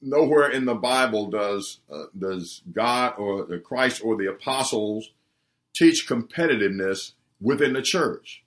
nowhere 0.03 0.51
in 0.51 0.65
the 0.65 0.75
Bible 0.75 1.31
does 1.31 1.81
uh, 1.93 2.05
does 2.19 2.63
God 2.73 3.15
or 3.19 3.45
the 3.45 3.59
Christ 3.59 4.03
or 4.05 4.17
the 4.17 4.27
apostles 4.27 5.11
teach 5.75 6.07
competitiveness 6.09 7.13
within 7.41 7.73
the 7.73 7.83
church. 7.83 8.45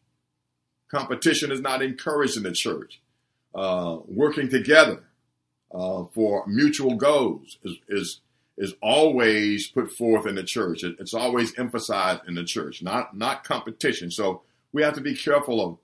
Competition 0.94 1.52
is 1.52 1.60
not 1.60 1.82
encouraged 1.82 2.38
in 2.38 2.44
the 2.44 2.52
church. 2.52 3.02
Uh, 3.56 3.98
working 4.06 4.48
together 4.48 5.02
uh, 5.74 6.04
for 6.14 6.46
mutual 6.48 6.96
goals 6.96 7.58
is, 7.64 7.78
is 7.88 8.22
is 8.56 8.76
always 8.80 9.68
put 9.68 9.92
forth 9.92 10.28
in 10.28 10.36
the 10.36 10.44
church. 10.44 10.84
It, 10.84 10.98
it's 11.00 11.16
always 11.16 11.58
emphasized 11.58 12.22
in 12.28 12.36
the 12.36 12.44
church, 12.44 12.84
not 12.84 13.18
not 13.18 13.44
competition. 13.44 14.12
So 14.12 14.44
we 14.72 14.84
have 14.84 14.94
to 14.94 15.02
be 15.02 15.16
careful 15.16 15.66
of 15.66 15.78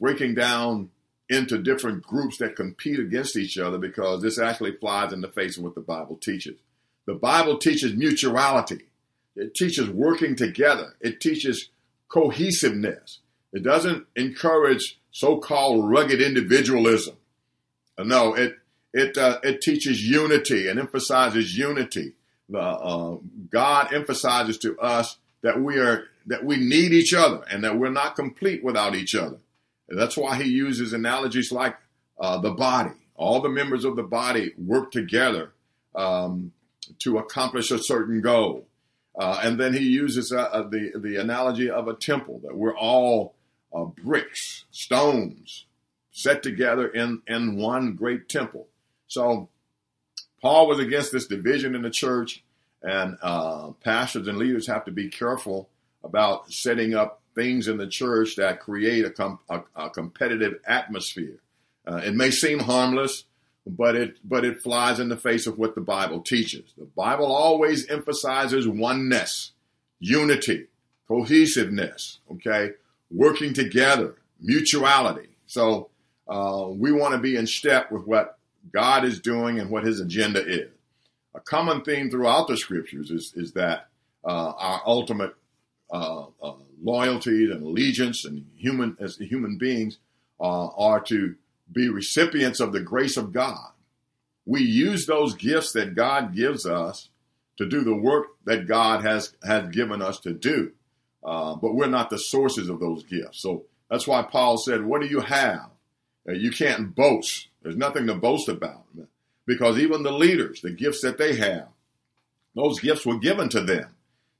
breaking 0.00 0.36
down 0.36 0.90
into 1.28 1.58
different 1.58 2.04
groups 2.04 2.38
that 2.38 2.54
compete 2.54 3.00
against 3.00 3.36
each 3.36 3.58
other 3.58 3.78
because 3.78 4.22
this 4.22 4.38
actually 4.38 4.76
flies 4.76 5.12
in 5.12 5.22
the 5.22 5.28
face 5.28 5.56
of 5.56 5.64
what 5.64 5.74
the 5.74 5.80
Bible 5.80 6.16
teaches. 6.16 6.58
The 7.06 7.14
Bible 7.14 7.58
teaches 7.58 7.94
mutuality. 7.94 8.86
It 9.34 9.54
teaches 9.54 9.90
working 9.90 10.36
together. 10.36 10.94
It 11.00 11.20
teaches 11.20 11.70
cohesiveness. 12.08 13.18
It 13.52 13.62
doesn't 13.62 14.06
encourage 14.16 14.98
so-called 15.10 15.88
rugged 15.88 16.22
individualism. 16.22 17.16
No, 17.98 18.34
it 18.34 18.56
it 18.92 19.16
uh, 19.16 19.38
it 19.42 19.60
teaches 19.60 20.02
unity 20.02 20.68
and 20.68 20.78
emphasizes 20.78 21.56
unity. 21.56 22.14
The, 22.48 22.58
uh, 22.58 23.16
God 23.50 23.92
emphasizes 23.92 24.58
to 24.58 24.78
us 24.78 25.16
that 25.42 25.60
we 25.60 25.78
are 25.78 26.04
that 26.26 26.44
we 26.44 26.56
need 26.56 26.92
each 26.92 27.14
other 27.14 27.42
and 27.50 27.64
that 27.64 27.78
we're 27.78 27.90
not 27.90 28.16
complete 28.16 28.62
without 28.62 28.94
each 28.94 29.14
other. 29.14 29.38
And 29.88 29.98
that's 29.98 30.16
why 30.16 30.36
he 30.36 30.48
uses 30.48 30.92
analogies 30.92 31.52
like 31.52 31.76
uh, 32.18 32.38
the 32.38 32.52
body. 32.52 32.92
All 33.14 33.40
the 33.40 33.48
members 33.48 33.84
of 33.84 33.96
the 33.96 34.02
body 34.02 34.52
work 34.56 34.90
together 34.90 35.52
um, 35.94 36.52
to 37.00 37.18
accomplish 37.18 37.70
a 37.70 37.78
certain 37.78 38.20
goal. 38.20 38.66
Uh, 39.18 39.40
and 39.42 39.60
then 39.60 39.74
he 39.74 39.84
uses 39.84 40.32
uh, 40.32 40.42
uh, 40.42 40.68
the 40.68 40.92
the 40.96 41.16
analogy 41.16 41.68
of 41.68 41.88
a 41.88 41.94
temple 41.94 42.40
that 42.44 42.56
we're 42.56 42.76
all 42.76 43.34
uh, 43.74 43.84
bricks, 43.84 44.64
stones, 44.70 45.66
set 46.10 46.42
together 46.42 46.88
in 46.88 47.22
in 47.26 47.56
one 47.56 47.94
great 47.94 48.28
temple. 48.28 48.66
So 49.08 49.48
Paul 50.40 50.66
was 50.66 50.80
against 50.80 51.12
this 51.12 51.26
division 51.26 51.74
in 51.74 51.82
the 51.82 51.90
church, 51.90 52.42
and 52.82 53.16
uh, 53.22 53.70
pastors 53.84 54.26
and 54.26 54.38
leaders 54.38 54.66
have 54.66 54.84
to 54.86 54.90
be 54.90 55.08
careful 55.08 55.68
about 56.02 56.50
setting 56.52 56.94
up 56.94 57.20
things 57.34 57.68
in 57.68 57.78
the 57.78 57.86
church 57.86 58.36
that 58.36 58.60
create 58.60 59.04
a, 59.04 59.10
com- 59.10 59.38
a, 59.48 59.62
a 59.76 59.90
competitive 59.90 60.54
atmosphere. 60.66 61.38
Uh, 61.86 61.96
it 62.04 62.14
may 62.14 62.30
seem 62.30 62.58
harmless, 62.58 63.24
but 63.66 63.94
it 63.94 64.16
but 64.24 64.44
it 64.44 64.60
flies 64.60 64.98
in 65.00 65.08
the 65.08 65.16
face 65.16 65.46
of 65.46 65.58
what 65.58 65.74
the 65.74 65.80
Bible 65.80 66.20
teaches. 66.20 66.72
The 66.76 66.84
Bible 66.84 67.32
always 67.32 67.88
emphasizes 67.88 68.66
oneness, 68.66 69.52
unity, 70.00 70.66
cohesiveness. 71.08 72.18
Okay, 72.30 72.72
working 73.12 73.54
together, 73.54 74.16
mutuality. 74.40 75.28
So 75.46 75.90
uh, 76.28 76.68
we 76.68 76.92
want 76.92 77.14
to 77.14 77.18
be 77.18 77.36
in 77.36 77.46
step 77.46 77.92
with 77.92 78.06
what 78.06 78.38
God 78.72 79.04
is 79.04 79.20
doing 79.20 79.58
and 79.58 79.70
what 79.70 79.84
His 79.84 80.00
agenda 80.00 80.44
is. 80.44 80.70
A 81.34 81.40
common 81.40 81.82
theme 81.82 82.10
throughout 82.10 82.48
the 82.48 82.56
Scriptures 82.56 83.10
is 83.10 83.32
is 83.34 83.52
that 83.52 83.88
uh, 84.24 84.52
our 84.56 84.82
ultimate 84.86 85.34
uh, 85.90 86.26
uh, 86.42 86.54
loyalties 86.82 87.50
and 87.50 87.62
allegiance 87.62 88.24
and 88.24 88.46
human 88.56 88.96
as 89.00 89.16
human 89.16 89.58
beings 89.58 89.98
uh, 90.40 90.68
are 90.68 91.00
to 91.00 91.34
be 91.70 91.88
recipients 91.88 92.60
of 92.60 92.72
the 92.72 92.80
grace 92.80 93.16
of 93.16 93.32
God. 93.32 93.70
We 94.44 94.62
use 94.62 95.06
those 95.06 95.34
gifts 95.34 95.72
that 95.72 95.94
God 95.94 96.34
gives 96.34 96.66
us 96.66 97.08
to 97.58 97.66
do 97.66 97.82
the 97.84 97.94
work 97.94 98.26
that 98.44 98.66
God 98.66 99.04
has 99.04 99.34
has 99.44 99.68
given 99.68 100.02
us 100.02 100.18
to 100.20 100.32
do, 100.32 100.72
uh, 101.24 101.54
but 101.56 101.74
we're 101.74 101.86
not 101.86 102.10
the 102.10 102.18
sources 102.18 102.68
of 102.68 102.80
those 102.80 103.04
gifts. 103.04 103.42
So 103.42 103.64
that's 103.90 104.06
why 104.06 104.22
Paul 104.22 104.58
said, 104.58 104.84
"What 104.84 105.00
do 105.00 105.06
you 105.06 105.20
have? 105.20 105.70
You 106.26 106.50
can't 106.50 106.94
boast. 106.94 107.48
There's 107.62 107.76
nothing 107.76 108.06
to 108.06 108.14
boast 108.14 108.48
about." 108.48 108.84
Because 109.44 109.78
even 109.78 110.02
the 110.02 110.12
leaders, 110.12 110.60
the 110.60 110.70
gifts 110.70 111.00
that 111.00 111.18
they 111.18 111.34
have, 111.36 111.68
those 112.54 112.80
gifts 112.80 113.04
were 113.04 113.18
given 113.18 113.48
to 113.50 113.60
them. 113.60 113.88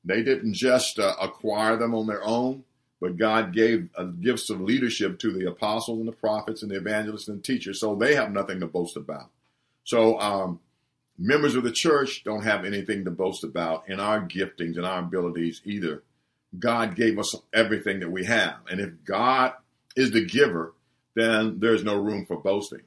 They 0.04 0.22
didn't 0.22 0.54
just 0.54 0.98
uh, 0.98 1.14
acquire 1.20 1.76
them 1.76 1.94
on 1.94 2.06
their 2.06 2.24
own, 2.24 2.64
but 3.00 3.16
God 3.16 3.52
gave 3.52 3.90
uh, 3.96 4.04
gifts 4.04 4.50
of 4.50 4.60
leadership 4.60 5.18
to 5.20 5.32
the 5.32 5.48
apostles 5.48 5.98
and 5.98 6.08
the 6.08 6.12
prophets 6.12 6.62
and 6.62 6.70
the 6.70 6.76
evangelists 6.76 7.28
and 7.28 7.42
teachers, 7.42 7.80
so 7.80 7.94
they 7.94 8.14
have 8.14 8.32
nothing 8.32 8.60
to 8.60 8.66
boast 8.66 8.96
about. 8.96 9.30
So, 9.84 10.18
um, 10.20 10.60
members 11.18 11.54
of 11.54 11.64
the 11.64 11.72
church 11.72 12.22
don't 12.24 12.44
have 12.44 12.64
anything 12.64 13.04
to 13.04 13.10
boast 13.10 13.44
about 13.44 13.88
in 13.88 14.00
our 14.00 14.20
giftings 14.20 14.76
and 14.76 14.86
our 14.86 15.00
abilities 15.00 15.60
either. 15.64 16.02
God 16.58 16.94
gave 16.96 17.18
us 17.18 17.34
everything 17.54 18.00
that 18.00 18.10
we 18.10 18.24
have, 18.24 18.56
and 18.70 18.80
if 18.80 18.90
God 19.04 19.52
is 19.96 20.10
the 20.10 20.24
giver, 20.24 20.74
then 21.14 21.60
there's 21.60 21.84
no 21.84 21.96
room 21.96 22.26
for 22.26 22.36
boasting. 22.36 22.82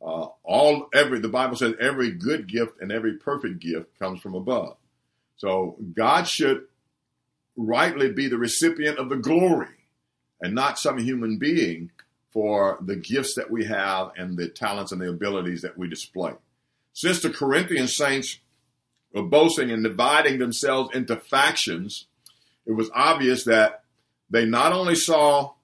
Uh, 0.00 0.28
all 0.44 0.88
every 0.94 1.18
the 1.18 1.28
Bible 1.28 1.56
says 1.56 1.74
every 1.80 2.12
good 2.12 2.46
gift 2.46 2.80
and 2.80 2.92
every 2.92 3.14
perfect 3.14 3.58
gift 3.58 3.98
comes 3.98 4.20
from 4.20 4.34
above. 4.34 4.76
So 5.36 5.76
God 5.94 6.28
should 6.28 6.66
rightly 7.56 8.12
be 8.12 8.28
the 8.28 8.38
recipient 8.38 8.98
of 8.98 9.08
the 9.08 9.16
glory 9.16 9.68
and 10.40 10.54
not 10.54 10.78
some 10.78 10.98
human 10.98 11.38
being 11.38 11.90
for 12.32 12.78
the 12.80 12.96
gifts 12.96 13.34
that 13.34 13.50
we 13.50 13.64
have 13.64 14.12
and 14.16 14.36
the 14.36 14.48
talents 14.48 14.92
and 14.92 15.00
the 15.00 15.08
abilities 15.08 15.62
that 15.62 15.76
we 15.76 15.88
display. 15.88 16.32
Since 16.92 17.22
the 17.22 17.30
Corinthian 17.30 17.88
saints 17.88 18.38
were 19.12 19.22
boasting 19.22 19.70
and 19.70 19.82
dividing 19.82 20.38
themselves 20.38 20.94
into 20.94 21.16
factions, 21.16 22.06
it 22.68 22.72
was 22.72 22.90
obvious 22.94 23.44
that 23.44 23.82
they 24.30 24.44
not 24.44 24.72
only 24.72 24.94
saw 24.94 25.54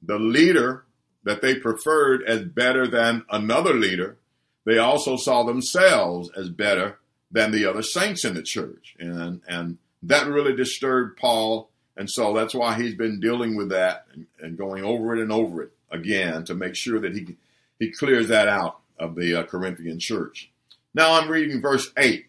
the 0.00 0.18
leader 0.18 0.84
that 1.24 1.42
they 1.42 1.56
preferred 1.56 2.22
as 2.22 2.42
better 2.42 2.86
than 2.86 3.24
another 3.28 3.74
leader, 3.74 4.16
they 4.64 4.78
also 4.78 5.16
saw 5.16 5.42
themselves 5.42 6.30
as 6.36 6.48
better 6.48 6.98
than 7.30 7.50
the 7.50 7.66
other 7.66 7.82
saints 7.82 8.24
in 8.24 8.34
the 8.34 8.42
church. 8.42 8.94
And, 9.00 9.40
and 9.48 9.78
that 10.04 10.28
really 10.28 10.54
disturbed 10.54 11.18
Paul. 11.18 11.70
And 11.96 12.08
so 12.08 12.32
that's 12.32 12.54
why 12.54 12.80
he's 12.80 12.94
been 12.94 13.18
dealing 13.18 13.56
with 13.56 13.70
that 13.70 14.06
and, 14.12 14.26
and 14.38 14.56
going 14.56 14.84
over 14.84 15.16
it 15.16 15.20
and 15.20 15.32
over 15.32 15.62
it 15.64 15.72
again 15.90 16.44
to 16.44 16.54
make 16.54 16.76
sure 16.76 17.00
that 17.00 17.14
he, 17.14 17.36
he 17.80 17.90
clears 17.90 18.28
that 18.28 18.46
out 18.46 18.78
of 18.98 19.16
the 19.16 19.40
uh, 19.40 19.42
Corinthian 19.42 19.98
church. 19.98 20.50
Now 20.94 21.14
I'm 21.14 21.28
reading 21.28 21.60
verse 21.60 21.90
8. 21.96 22.26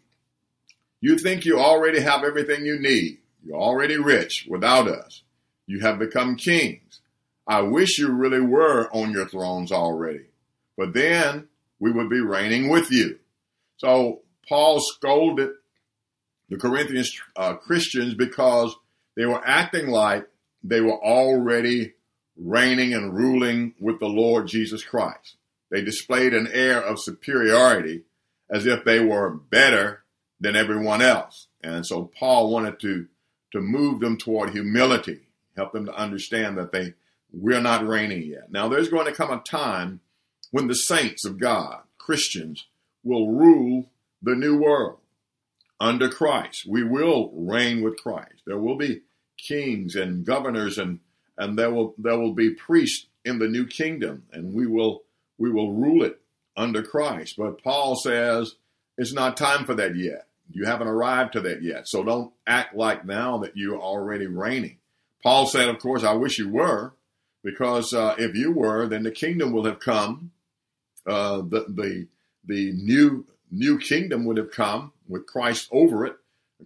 You 0.99 1.17
think 1.19 1.45
you 1.45 1.59
already 1.59 1.99
have 1.99 2.23
everything 2.23 2.65
you 2.65 2.79
need. 2.79 3.19
You're 3.45 3.61
already 3.61 3.97
rich 3.97 4.47
without 4.49 4.87
us. 4.87 5.21
You 5.67 5.79
have 5.81 5.99
become 5.99 6.35
kings. 6.35 7.01
I 7.47 7.61
wish 7.61 7.99
you 7.99 8.11
really 8.11 8.41
were 8.41 8.89
on 8.91 9.11
your 9.11 9.27
thrones 9.27 9.71
already, 9.71 10.25
but 10.77 10.93
then 10.93 11.47
we 11.79 11.91
would 11.91 12.09
be 12.09 12.19
reigning 12.19 12.69
with 12.69 12.91
you. 12.91 13.19
So 13.77 14.21
Paul 14.49 14.79
scolded 14.79 15.51
the 16.49 16.57
Corinthians 16.57 17.11
uh, 17.35 17.55
Christians 17.55 18.15
because 18.15 18.75
they 19.15 19.25
were 19.25 19.45
acting 19.45 19.87
like 19.87 20.27
they 20.63 20.81
were 20.81 21.03
already 21.03 21.93
reigning 22.37 22.93
and 22.93 23.13
ruling 23.13 23.75
with 23.79 23.99
the 23.99 24.07
Lord 24.07 24.47
Jesus 24.47 24.83
Christ. 24.83 25.37
They 25.69 25.83
displayed 25.83 26.33
an 26.33 26.47
air 26.51 26.81
of 26.81 26.99
superiority 26.99 28.03
as 28.49 28.65
if 28.65 28.83
they 28.83 28.99
were 28.99 29.29
better 29.29 30.03
than 30.39 30.55
everyone 30.55 31.01
else. 31.01 31.47
And 31.63 31.85
so 31.85 32.11
Paul 32.17 32.51
wanted 32.51 32.79
to, 32.81 33.07
to 33.55 33.61
move 33.61 34.01
them 34.01 34.17
toward 34.17 34.49
humility, 34.49 35.21
help 35.55 35.71
them 35.71 35.85
to 35.85 35.95
understand 35.95 36.57
that 36.57 36.73
they 36.73 36.93
we're 37.31 37.61
not 37.61 37.87
reigning 37.87 38.23
yet. 38.23 38.51
Now 38.51 38.67
there's 38.67 38.89
going 38.89 39.05
to 39.05 39.13
come 39.13 39.31
a 39.31 39.39
time 39.39 40.01
when 40.51 40.67
the 40.67 40.75
saints 40.75 41.25
of 41.25 41.39
God, 41.39 41.83
Christians, 41.97 42.65
will 43.03 43.31
rule 43.31 43.89
the 44.21 44.35
new 44.35 44.57
world 44.57 44.99
under 45.79 46.09
Christ. 46.09 46.65
We 46.67 46.83
will 46.83 47.31
reign 47.33 47.81
with 47.81 47.97
Christ. 47.97 48.43
There 48.45 48.57
will 48.57 48.75
be 48.75 49.01
kings 49.37 49.95
and 49.95 50.25
governors 50.25 50.77
and 50.77 50.99
and 51.37 51.57
there 51.57 51.71
will 51.71 51.95
there 51.97 52.19
will 52.19 52.33
be 52.33 52.49
priests 52.51 53.07
in 53.23 53.39
the 53.39 53.47
new 53.47 53.65
kingdom 53.65 54.23
and 54.33 54.53
we 54.53 54.67
will 54.67 55.03
we 55.37 55.49
will 55.49 55.73
rule 55.73 56.03
it 56.03 56.19
under 56.57 56.83
Christ. 56.83 57.35
But 57.37 57.63
Paul 57.63 57.95
says 57.95 58.55
it's 58.97 59.13
not 59.13 59.37
time 59.37 59.65
for 59.65 59.75
that 59.75 59.95
yet. 59.95 60.24
You 60.51 60.65
haven't 60.65 60.87
arrived 60.87 61.33
to 61.33 61.41
that 61.41 61.63
yet. 61.63 61.87
So 61.87 62.03
don't 62.03 62.33
act 62.45 62.75
like 62.75 63.05
now 63.05 63.39
that 63.39 63.57
you're 63.57 63.79
already 63.79 64.27
reigning. 64.27 64.77
Paul 65.23 65.47
said, 65.47 65.69
of 65.69 65.79
course, 65.79 66.03
I 66.03 66.13
wish 66.13 66.37
you 66.37 66.49
were, 66.49 66.93
because 67.43 67.93
uh, 67.93 68.15
if 68.17 68.35
you 68.35 68.51
were, 68.51 68.87
then 68.87 69.03
the 69.03 69.11
kingdom 69.11 69.51
will 69.51 69.65
have 69.65 69.79
come. 69.79 70.31
Uh, 71.05 71.37
the 71.37 71.65
the 71.67 72.07
the 72.45 72.71
new 72.73 73.25
new 73.51 73.77
kingdom 73.77 74.25
would 74.25 74.37
have 74.37 74.51
come 74.51 74.91
with 75.07 75.25
Christ 75.25 75.67
over 75.71 76.05
it. 76.05 76.15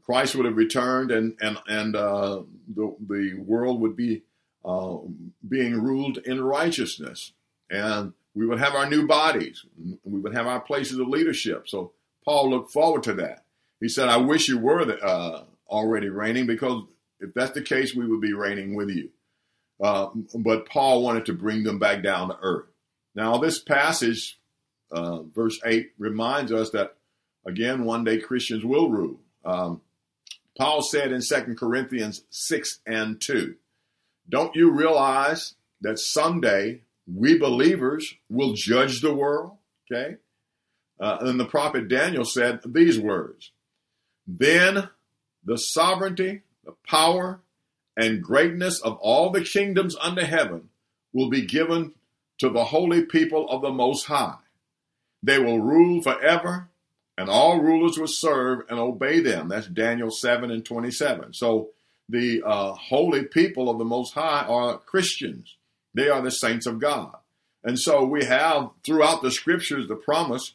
Christ 0.06 0.36
would 0.36 0.46
have 0.46 0.58
returned, 0.58 1.12
and 1.12 1.36
and 1.42 1.58
and 1.68 1.96
uh, 1.96 2.44
the 2.74 2.96
the 3.08 3.34
world 3.36 3.82
would 3.82 3.96
be 3.96 4.24
uh, 4.64 4.98
being 5.48 5.82
ruled 5.82 6.20
in 6.20 6.42
righteousness, 6.42 7.34
and 7.70 8.14
we 8.36 8.46
would 8.46 8.60
have 8.60 8.76
our 8.76 8.90
new 8.90 9.08
bodies. 9.08 9.66
We 10.04 10.20
would 10.20 10.34
have 10.34 10.48
our 10.48 10.62
places 10.62 11.00
of 11.00 11.08
leadership. 11.08 11.68
So 11.68 11.94
Paul 12.24 12.50
looked 12.50 12.72
forward 12.72 13.04
to 13.04 13.14
that. 13.16 13.44
He 13.80 13.90
said, 13.90 14.10
"I 14.10 14.18
wish 14.18 14.48
you 14.48 14.58
were 14.58 14.86
the, 14.86 15.00
uh, 15.00 15.46
already 15.68 16.10
reigning, 16.10 16.46
because 16.48 16.84
if 17.20 17.34
that's 17.34 17.52
the 17.52 17.62
case, 17.62 17.96
we 17.96 18.08
would 18.08 18.22
be 18.22 18.34
reigning 18.34 18.76
with 18.76 18.90
you." 18.90 19.10
Uh, 19.82 20.10
but 20.36 20.68
Paul 20.68 21.04
wanted 21.04 21.26
to 21.28 21.34
bring 21.34 21.64
them 21.64 21.80
back 21.80 22.04
down 22.04 22.30
to 22.30 22.38
earth. 22.42 22.68
Now, 23.16 23.38
this 23.38 23.60
passage, 23.60 24.40
uh, 24.92 25.24
verse 25.24 25.60
eight, 25.66 25.92
reminds 25.98 26.52
us 26.52 26.72
that 26.72 26.96
again, 27.46 27.86
one 27.86 28.04
day 28.04 28.20
Christians 28.20 28.66
will 28.66 28.90
rule. 28.90 29.20
Um, 29.46 29.82
Paul 30.58 30.82
said 30.82 31.12
in 31.12 31.22
2 31.22 31.56
Corinthians 31.56 32.24
6 32.30 32.82
and 32.86 33.20
2, 33.22 33.56
Don't 34.28 34.56
you 34.56 34.72
realize 34.72 35.56
that 35.82 36.00
someday 36.00 36.82
we 37.08 37.38
believers 37.38 38.14
will 38.30 38.54
judge 38.54 39.02
the 39.02 39.14
world? 39.14 39.54
Okay. 39.90 40.18
Uh, 41.00 41.18
and 41.22 41.40
the 41.40 41.46
prophet 41.46 41.88
Daniel 41.88 42.26
said 42.26 42.60
these 42.66 43.00
words 43.00 43.52
Then 44.38 44.90
the 45.44 45.58
sovereignty, 45.58 46.42
the 46.63 46.76
power, 46.86 47.39
and 47.98 48.22
greatness 48.22 48.80
of 48.80 48.98
all 48.98 49.32
the 49.32 49.44
kingdoms 49.44 49.96
under 50.00 50.24
heaven 50.26 50.70
will 51.12 51.30
be 51.30 51.42
given 51.46 51.94
to 52.38 52.50
the 52.50 52.65
holy 52.65 53.04
people 53.04 53.50
of 53.50 53.62
the 53.62 53.72
Most 53.72 54.06
High. 54.06 54.38
They 55.24 55.39
will 55.39 55.60
rule 55.60 56.02
forever 56.02 56.70
and 57.18 57.28
all 57.28 57.60
rulers 57.60 57.98
will 57.98 58.08
serve 58.08 58.62
and 58.70 58.80
obey 58.80 59.20
them. 59.20 59.50
That's 59.50 59.68
Daniel 59.68 60.12
7 60.12 60.52
and 60.52 60.63
27. 60.63 61.34
So 61.34 61.70
the 62.08 62.44
uh, 62.46 62.74
holy 62.74 63.24
people 63.24 63.70
of 63.70 63.78
the 63.78 63.86
Most 63.86 64.13
High 64.13 64.46
are 64.48 64.78
Christians, 64.78 65.58
they 65.94 66.08
are 66.08 66.22
the 66.22 66.32
saints 66.32 66.68
of 66.68 66.80
God. 66.80 67.15
And 67.63 67.78
so 67.78 68.06
we 68.06 68.24
have 68.26 68.70
throughout 68.86 69.22
the 69.22 69.32
scriptures 69.32 69.88
the 69.88 69.96
promise 69.96 70.54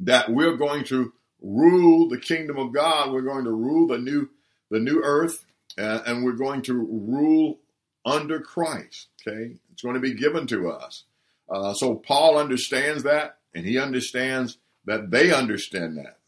that 0.00 0.30
we're 0.30 0.56
going 0.56 0.84
to 0.84 1.12
rule 1.42 2.08
the 2.08 2.18
kingdom 2.18 2.58
of 2.58 2.72
God. 2.72 3.12
We're 3.12 3.22
going 3.22 3.44
to 3.44 3.52
rule 3.52 3.86
the 3.86 3.98
new 3.98 4.28
the 4.70 4.80
new 4.80 5.00
earth, 5.02 5.44
uh, 5.78 6.00
and 6.06 6.24
we're 6.24 6.32
going 6.32 6.62
to 6.62 6.74
rule 6.74 7.58
under 8.04 8.40
Christ. 8.40 9.08
Okay, 9.26 9.56
it's 9.72 9.82
going 9.82 9.94
to 9.94 10.00
be 10.00 10.14
given 10.14 10.46
to 10.48 10.70
us. 10.70 11.04
Uh, 11.48 11.74
so 11.74 11.96
Paul 11.96 12.38
understands 12.38 13.02
that, 13.02 13.38
and 13.54 13.66
he 13.66 13.78
understands 13.78 14.58
that 14.84 15.10
they 15.10 15.32
understand 15.32 15.98
that. 15.98 16.18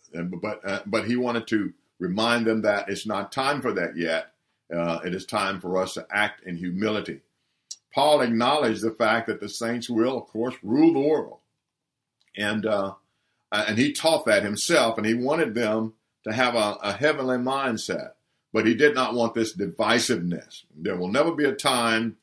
But 0.40 0.60
uh, 0.68 0.80
but 0.86 1.06
he 1.06 1.16
wanted 1.16 1.46
to 1.48 1.72
remind 1.98 2.46
them 2.46 2.62
that 2.62 2.88
it's 2.88 3.06
not 3.06 3.32
time 3.32 3.62
for 3.62 3.72
that 3.72 3.96
yet. 3.96 4.32
Uh, 4.74 5.00
it 5.04 5.14
is 5.14 5.26
time 5.26 5.60
for 5.60 5.80
us 5.80 5.94
to 5.94 6.06
act 6.10 6.44
in 6.46 6.56
humility. 6.56 7.20
Paul 7.94 8.22
acknowledged 8.22 8.82
the 8.82 8.90
fact 8.90 9.26
that 9.26 9.40
the 9.40 9.48
saints 9.48 9.88
will, 9.88 10.16
of 10.16 10.26
course, 10.28 10.54
rule 10.62 10.94
the 10.94 11.08
world, 11.08 11.38
and 12.36 12.66
uh, 13.52 13.66
and 13.68 13.78
he 13.78 13.92
taught 13.92 14.24
that 14.24 14.42
himself, 14.42 14.96
and 14.96 15.06
he 15.06 15.14
wanted 15.14 15.54
them 15.54 15.92
to 16.24 16.32
have 16.32 16.54
a, 16.54 16.78
a 16.82 16.92
heavenly 16.94 17.36
mindset. 17.36 18.12
But 18.52 18.66
he 18.66 18.74
did 18.74 18.94
not 18.94 19.14
want 19.14 19.34
this 19.34 19.56
divisiveness. 19.56 20.64
There 20.74 20.96
will 20.96 21.08
never 21.08 21.32
be 21.32 21.44
a 21.44 21.54
time 21.54 22.16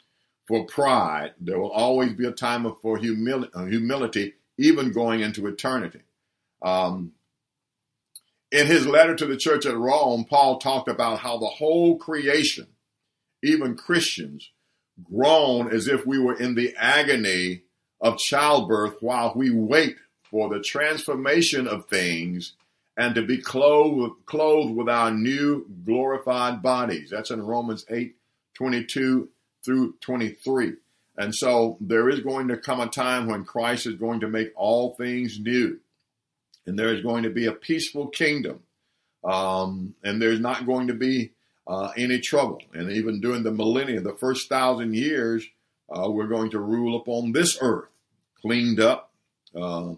for 0.47 0.65
pride. 0.65 1.33
There 1.39 1.59
will 1.59 1.71
always 1.71 2.13
be 2.13 2.25
a 2.25 2.31
time 2.31 2.71
for 2.81 2.97
humility, 2.97 3.51
humility 3.69 4.33
even 4.57 4.91
going 4.91 5.21
into 5.21 5.47
eternity. 5.47 6.01
Um, 6.61 7.13
in 8.51 8.65
his 8.65 8.87
letter 8.87 9.15
to 9.15 9.25
the 9.25 9.37
church 9.37 9.65
at 9.65 9.77
Rome, 9.77 10.25
Paul 10.25 10.57
talked 10.57 10.87
about 10.87 11.19
how 11.19 11.37
the 11.37 11.45
whole 11.45 11.97
creation, 11.97 12.67
even 13.43 13.75
Christians, 13.75 14.51
groan 15.03 15.71
as 15.71 15.87
if 15.87 16.05
we 16.05 16.19
were 16.19 16.37
in 16.37 16.55
the 16.55 16.75
agony 16.77 17.63
of 18.01 18.17
childbirth 18.17 19.01
while 19.01 19.33
we 19.35 19.51
wait 19.51 19.95
for 20.29 20.49
the 20.49 20.61
transformation 20.61 21.67
of 21.67 21.87
things 21.87 22.53
and 22.97 23.15
to 23.15 23.21
be 23.21 23.37
clothed, 23.37 24.25
clothed 24.25 24.75
with 24.75 24.89
our 24.89 25.11
new 25.11 25.65
glorified 25.85 26.61
bodies. 26.61 27.09
That's 27.11 27.31
in 27.31 27.45
Romans 27.45 27.85
8 27.89 28.15
22 28.55 29.29
through 29.63 29.93
23. 30.01 30.73
And 31.17 31.33
so 31.33 31.77
there 31.81 32.09
is 32.09 32.19
going 32.21 32.49
to 32.49 32.57
come 32.57 32.79
a 32.79 32.87
time 32.87 33.27
when 33.27 33.45
Christ 33.45 33.85
is 33.85 33.95
going 33.95 34.21
to 34.21 34.27
make 34.27 34.51
all 34.55 34.95
things 34.95 35.39
new 35.39 35.79
and 36.69 36.77
there 36.77 36.93
is 36.93 37.01
going 37.01 37.23
to 37.23 37.31
be 37.31 37.47
a 37.47 37.51
peaceful 37.51 38.07
kingdom, 38.07 38.59
um, 39.23 39.95
and 40.03 40.21
there's 40.21 40.39
not 40.39 40.67
going 40.67 40.87
to 40.87 40.93
be 40.93 41.31
uh, 41.67 41.91
any 41.97 42.19
trouble. 42.19 42.61
And 42.73 42.91
even 42.91 43.19
during 43.19 43.43
the 43.43 43.51
millennium, 43.51 44.03
the 44.03 44.13
first 44.13 44.47
thousand 44.49 44.95
years, 44.95 45.45
uh, 45.89 46.09
we're 46.09 46.27
going 46.27 46.51
to 46.51 46.59
rule 46.59 46.95
upon 46.95 47.31
this 47.31 47.57
earth, 47.59 47.89
cleaned 48.41 48.79
up, 48.79 49.11
uh, 49.55 49.93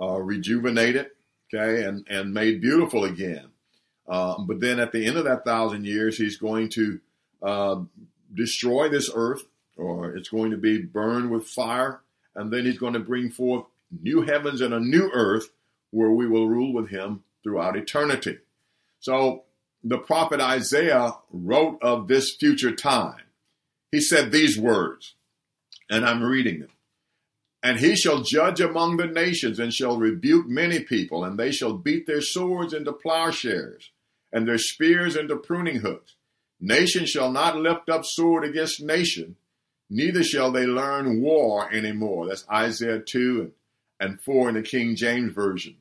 uh 0.00 0.18
rejuvenated, 0.20 1.10
okay, 1.52 1.84
and 1.84 2.06
and 2.08 2.32
made 2.32 2.60
beautiful 2.60 3.04
again. 3.04 3.50
Um, 4.08 4.46
but 4.46 4.60
then 4.60 4.80
at 4.80 4.92
the 4.92 5.06
end 5.06 5.16
of 5.16 5.24
that 5.24 5.44
thousand 5.44 5.86
years, 5.86 6.18
he's 6.18 6.36
going 6.36 6.68
to 6.70 7.00
uh, 7.42 7.80
destroy 8.34 8.88
this 8.88 9.10
earth, 9.14 9.44
or 9.76 10.16
it's 10.16 10.28
going 10.28 10.50
to 10.50 10.56
be 10.56 10.82
burned 10.82 11.30
with 11.30 11.46
fire, 11.46 12.00
and 12.34 12.52
then 12.52 12.64
he's 12.64 12.78
going 12.78 12.94
to 12.94 13.00
bring 13.00 13.30
forth 13.30 13.66
new 14.02 14.22
heavens 14.22 14.60
and 14.60 14.74
a 14.74 14.80
new 14.80 15.10
earth 15.12 15.50
where 15.90 16.10
we 16.10 16.26
will 16.26 16.48
rule 16.48 16.72
with 16.72 16.90
him 16.90 17.22
throughout 17.42 17.76
eternity. 17.76 18.38
So 19.00 19.44
the 19.82 19.98
prophet 19.98 20.40
Isaiah 20.40 21.14
wrote 21.32 21.78
of 21.82 22.08
this 22.08 22.34
future 22.34 22.74
time. 22.74 23.22
He 23.90 24.00
said 24.00 24.30
these 24.30 24.58
words, 24.58 25.14
and 25.88 26.04
I'm 26.04 26.22
reading 26.22 26.60
them. 26.60 26.70
And 27.62 27.78
he 27.78 27.94
shall 27.94 28.22
judge 28.22 28.60
among 28.60 28.96
the 28.96 29.06
nations 29.06 29.58
and 29.58 29.72
shall 29.72 29.98
rebuke 29.98 30.48
many 30.48 30.80
people, 30.80 31.24
and 31.24 31.38
they 31.38 31.52
shall 31.52 31.74
beat 31.74 32.06
their 32.06 32.22
swords 32.22 32.72
into 32.72 32.92
plowshares 32.92 33.90
and 34.32 34.46
their 34.46 34.58
spears 34.58 35.16
into 35.16 35.36
pruning 35.36 35.80
hooks. 35.80 36.14
Nation 36.60 37.06
shall 37.06 37.30
not 37.30 37.56
lift 37.56 37.88
up 37.88 38.04
sword 38.04 38.44
against 38.44 38.82
nation, 38.82 39.36
neither 39.88 40.22
shall 40.22 40.52
they 40.52 40.66
learn 40.66 41.20
war 41.20 41.70
anymore. 41.72 42.28
That's 42.28 42.46
Isaiah 42.50 43.00
2 43.00 43.52
and 43.98 44.20
4 44.20 44.50
in 44.50 44.54
the 44.54 44.62
King 44.62 44.96
James 44.96 45.32
Version. 45.32 45.76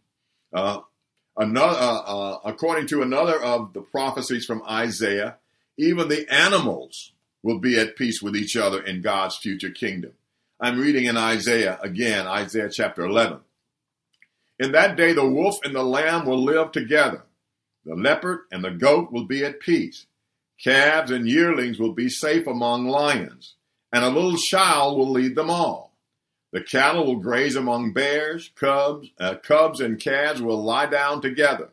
Uh, 0.51 0.81
another, 1.37 1.77
uh, 1.77 1.99
uh, 1.99 2.39
according 2.45 2.87
to 2.87 3.01
another 3.01 3.41
of 3.41 3.73
the 3.73 3.81
prophecies 3.81 4.45
from 4.45 4.63
Isaiah, 4.69 5.37
even 5.77 6.09
the 6.09 6.31
animals 6.33 7.13
will 7.43 7.59
be 7.59 7.79
at 7.79 7.95
peace 7.95 8.21
with 8.21 8.35
each 8.35 8.57
other 8.57 8.81
in 8.81 9.01
God's 9.01 9.37
future 9.37 9.69
kingdom. 9.69 10.11
I'm 10.61 10.77
reading 10.77 11.05
in 11.05 11.15
Isaiah 11.15 11.79
again, 11.81 12.27
Isaiah 12.27 12.69
chapter 12.69 13.03
11. 13.03 13.39
In 14.59 14.73
that 14.73 14.97
day, 14.97 15.13
the 15.13 15.25
wolf 15.25 15.55
and 15.63 15.73
the 15.73 15.83
lamb 15.83 16.25
will 16.25 16.43
live 16.43 16.73
together. 16.73 17.23
The 17.85 17.95
leopard 17.95 18.41
and 18.51 18.61
the 18.61 18.71
goat 18.71 19.09
will 19.09 19.23
be 19.23 19.45
at 19.45 19.61
peace. 19.61 20.05
Calves 20.61 21.11
and 21.11 21.29
yearlings 21.29 21.79
will 21.79 21.93
be 21.93 22.09
safe 22.09 22.45
among 22.45 22.89
lions, 22.89 23.55
and 23.93 24.03
a 24.03 24.09
little 24.09 24.35
child 24.35 24.97
will 24.97 25.09
lead 25.09 25.35
them 25.35 25.49
all. 25.49 25.93
The 26.51 26.59
cattle 26.61 27.05
will 27.05 27.21
graze 27.21 27.55
among 27.55 27.93
bears, 27.93 28.51
cubs, 28.55 29.11
uh, 29.17 29.35
cubs 29.35 29.79
and 29.79 29.97
calves 29.97 30.41
will 30.41 30.61
lie 30.61 30.87
down 30.87 31.21
together, 31.21 31.69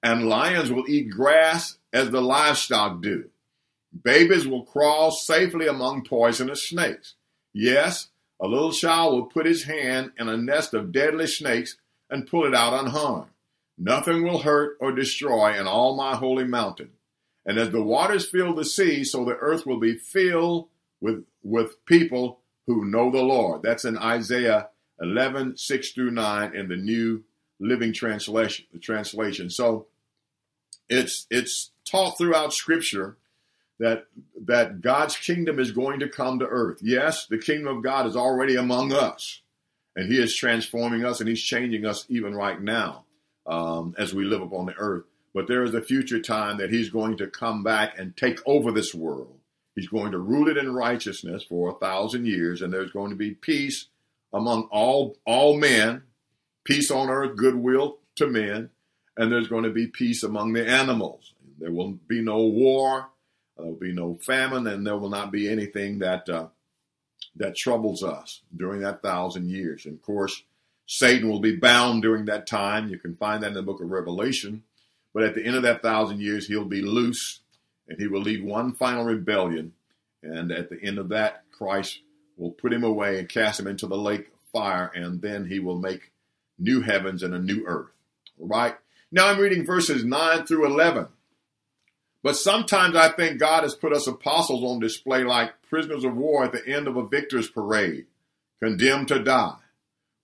and 0.00 0.28
lions 0.28 0.70
will 0.70 0.88
eat 0.88 1.10
grass 1.10 1.76
as 1.92 2.10
the 2.10 2.20
livestock 2.20 3.02
do. 3.02 3.30
Babies 4.04 4.46
will 4.46 4.64
crawl 4.64 5.10
safely 5.10 5.66
among 5.66 6.04
poisonous 6.04 6.68
snakes. 6.68 7.14
Yes, 7.52 8.08
a 8.42 8.48
little 8.48 8.72
child 8.72 9.14
will 9.14 9.26
put 9.26 9.46
his 9.46 9.64
hand 9.64 10.10
in 10.18 10.28
a 10.28 10.36
nest 10.36 10.74
of 10.74 10.90
deadly 10.90 11.28
snakes 11.28 11.76
and 12.10 12.26
pull 12.26 12.44
it 12.44 12.54
out 12.54 12.74
unharmed. 12.74 13.30
Nothing 13.78 14.24
will 14.24 14.40
hurt 14.40 14.76
or 14.80 14.92
destroy 14.92 15.58
in 15.58 15.68
all 15.68 15.96
my 15.96 16.16
holy 16.16 16.44
mountain. 16.44 16.90
And 17.46 17.58
as 17.58 17.70
the 17.70 17.82
waters 17.82 18.28
fill 18.28 18.54
the 18.54 18.64
sea, 18.64 19.04
so 19.04 19.24
the 19.24 19.36
earth 19.36 19.64
will 19.64 19.78
be 19.78 19.94
filled 19.94 20.68
with, 21.00 21.24
with 21.42 21.84
people 21.86 22.40
who 22.66 22.84
know 22.84 23.10
the 23.10 23.22
Lord. 23.22 23.62
That's 23.62 23.84
in 23.84 23.96
Isaiah 23.96 24.68
11, 25.00 25.56
6 25.56 25.90
through 25.92 26.10
9 26.10 26.54
in 26.54 26.68
the 26.68 26.76
New 26.76 27.24
Living 27.60 27.92
Translation. 27.92 28.66
translation. 28.80 29.50
So 29.50 29.86
it's, 30.88 31.26
it's 31.30 31.70
taught 31.84 32.18
throughout 32.18 32.52
Scripture 32.52 33.16
that, 33.82 34.06
that 34.46 34.80
God's 34.80 35.16
kingdom 35.16 35.58
is 35.58 35.72
going 35.72 36.00
to 36.00 36.08
come 36.08 36.38
to 36.38 36.46
earth. 36.46 36.78
Yes, 36.82 37.26
the 37.26 37.38
kingdom 37.38 37.76
of 37.76 37.82
God 37.82 38.06
is 38.06 38.16
already 38.16 38.54
among 38.54 38.92
us, 38.92 39.42
and 39.96 40.10
He 40.10 40.20
is 40.20 40.36
transforming 40.36 41.04
us 41.04 41.20
and 41.20 41.28
He's 41.28 41.42
changing 41.42 41.84
us 41.84 42.06
even 42.08 42.34
right 42.34 42.60
now 42.60 43.04
um, 43.46 43.94
as 43.98 44.14
we 44.14 44.24
live 44.24 44.40
upon 44.40 44.66
the 44.66 44.74
earth. 44.76 45.04
But 45.34 45.48
there 45.48 45.64
is 45.64 45.74
a 45.74 45.82
future 45.82 46.20
time 46.20 46.58
that 46.58 46.70
he's 46.70 46.90
going 46.90 47.16
to 47.16 47.26
come 47.26 47.62
back 47.62 47.98
and 47.98 48.16
take 48.16 48.38
over 48.46 48.70
this 48.70 48.94
world. 48.94 49.38
He's 49.74 49.88
going 49.88 50.12
to 50.12 50.18
rule 50.18 50.48
it 50.48 50.58
in 50.58 50.74
righteousness 50.74 51.42
for 51.42 51.70
a 51.70 51.78
thousand 51.78 52.26
years, 52.26 52.60
and 52.60 52.72
there's 52.72 52.92
going 52.92 53.10
to 53.10 53.16
be 53.16 53.30
peace 53.32 53.88
among 54.32 54.68
all 54.70 55.16
all 55.24 55.56
men, 55.56 56.02
peace 56.64 56.90
on 56.90 57.08
earth, 57.08 57.36
goodwill 57.36 57.98
to 58.16 58.26
men, 58.26 58.70
and 59.16 59.32
there's 59.32 59.48
going 59.48 59.64
to 59.64 59.70
be 59.70 59.86
peace 59.86 60.22
among 60.22 60.52
the 60.52 60.68
animals. 60.68 61.32
There 61.58 61.72
will 61.72 61.92
be 61.92 62.20
no 62.20 62.44
war, 62.46 63.08
there 63.56 63.66
will 63.66 63.74
be 63.74 63.92
no 63.92 64.14
famine, 64.14 64.66
and 64.66 64.86
there 64.86 64.96
will 64.96 65.10
not 65.10 65.30
be 65.30 65.48
anything 65.48 65.98
that 66.00 66.28
uh, 66.28 66.48
that 67.36 67.56
troubles 67.56 68.02
us 68.02 68.42
during 68.56 68.80
that 68.80 69.02
thousand 69.02 69.48
years. 69.48 69.86
And 69.86 69.94
of 69.94 70.02
course, 70.02 70.42
Satan 70.86 71.28
will 71.28 71.40
be 71.40 71.56
bound 71.56 72.02
during 72.02 72.26
that 72.26 72.46
time. 72.46 72.88
You 72.88 72.98
can 72.98 73.14
find 73.14 73.42
that 73.42 73.48
in 73.48 73.54
the 73.54 73.62
book 73.62 73.80
of 73.80 73.90
Revelation. 73.90 74.64
But 75.14 75.24
at 75.24 75.34
the 75.34 75.44
end 75.44 75.56
of 75.56 75.62
that 75.62 75.82
thousand 75.82 76.20
years, 76.20 76.46
he'll 76.46 76.64
be 76.64 76.82
loose 76.82 77.40
and 77.88 78.00
he 78.00 78.06
will 78.06 78.22
lead 78.22 78.44
one 78.44 78.72
final 78.72 79.04
rebellion. 79.04 79.72
And 80.22 80.50
at 80.52 80.70
the 80.70 80.80
end 80.82 80.98
of 80.98 81.08
that, 81.10 81.44
Christ 81.50 82.00
will 82.36 82.50
put 82.50 82.72
him 82.72 82.84
away 82.84 83.18
and 83.18 83.28
cast 83.28 83.60
him 83.60 83.66
into 83.66 83.86
the 83.86 83.96
lake 83.96 84.28
of 84.28 84.40
fire, 84.52 84.90
and 84.94 85.20
then 85.20 85.46
he 85.46 85.58
will 85.58 85.78
make 85.78 86.12
new 86.58 86.80
heavens 86.80 87.22
and 87.22 87.34
a 87.34 87.38
new 87.38 87.64
earth. 87.66 87.90
All 88.40 88.46
right? 88.46 88.76
Now 89.10 89.28
I'm 89.28 89.38
reading 89.38 89.66
verses 89.66 90.04
9 90.04 90.46
through 90.46 90.66
11. 90.66 91.08
But 92.22 92.36
sometimes 92.36 92.94
I 92.94 93.08
think 93.08 93.40
God 93.40 93.64
has 93.64 93.74
put 93.74 93.92
us 93.92 94.06
apostles 94.06 94.62
on 94.62 94.78
display 94.78 95.24
like 95.24 95.62
prisoners 95.68 96.04
of 96.04 96.16
war 96.16 96.44
at 96.44 96.52
the 96.52 96.66
end 96.66 96.86
of 96.86 96.96
a 96.96 97.06
victor's 97.06 97.50
parade, 97.50 98.06
condemned 98.62 99.08
to 99.08 99.22
die. 99.22 99.56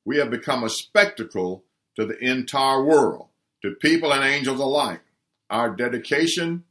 We 0.05 0.19
have 0.19 0.31
become 0.31 0.63
a 0.63 0.71
spectacle 0.71 1.65
to 1.97 2.07
the 2.07 2.19
entire 2.19 2.85
world 2.85 3.29
to 3.63 3.73
people 3.73 4.13
and 4.13 4.25
angels 4.25 4.61
alike. 4.61 5.03
Our 5.51 5.75
dedication 5.75 6.65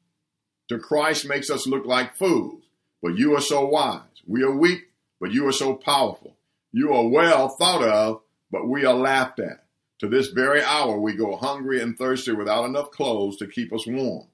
to 0.69 0.79
Christ 0.79 1.27
makes 1.27 1.49
us 1.49 1.67
look 1.67 1.85
like 1.85 2.15
fools, 2.15 2.63
but 3.01 3.17
you 3.17 3.35
are 3.35 3.41
so 3.41 3.65
wise. 3.65 4.01
We 4.25 4.43
are 4.43 4.55
weak, 4.55 4.83
but 5.19 5.31
you 5.31 5.47
are 5.47 5.53
so 5.53 5.73
powerful. 5.75 6.35
You 6.71 6.93
are 6.93 7.07
well 7.07 7.49
thought 7.49 7.83
of, 7.83 8.21
but 8.51 8.67
we 8.67 8.85
are 8.85 8.93
laughed 8.93 9.39
at. 9.39 9.65
To 9.99 10.07
this 10.07 10.27
very 10.27 10.61
hour, 10.61 10.99
we 10.99 11.13
go 11.13 11.35
hungry 11.37 11.81
and 11.81 11.97
thirsty 11.97 12.31
without 12.31 12.65
enough 12.65 12.91
clothes 12.91 13.37
to 13.37 13.47
keep 13.47 13.73
us 13.73 13.87
warm. 13.87 14.27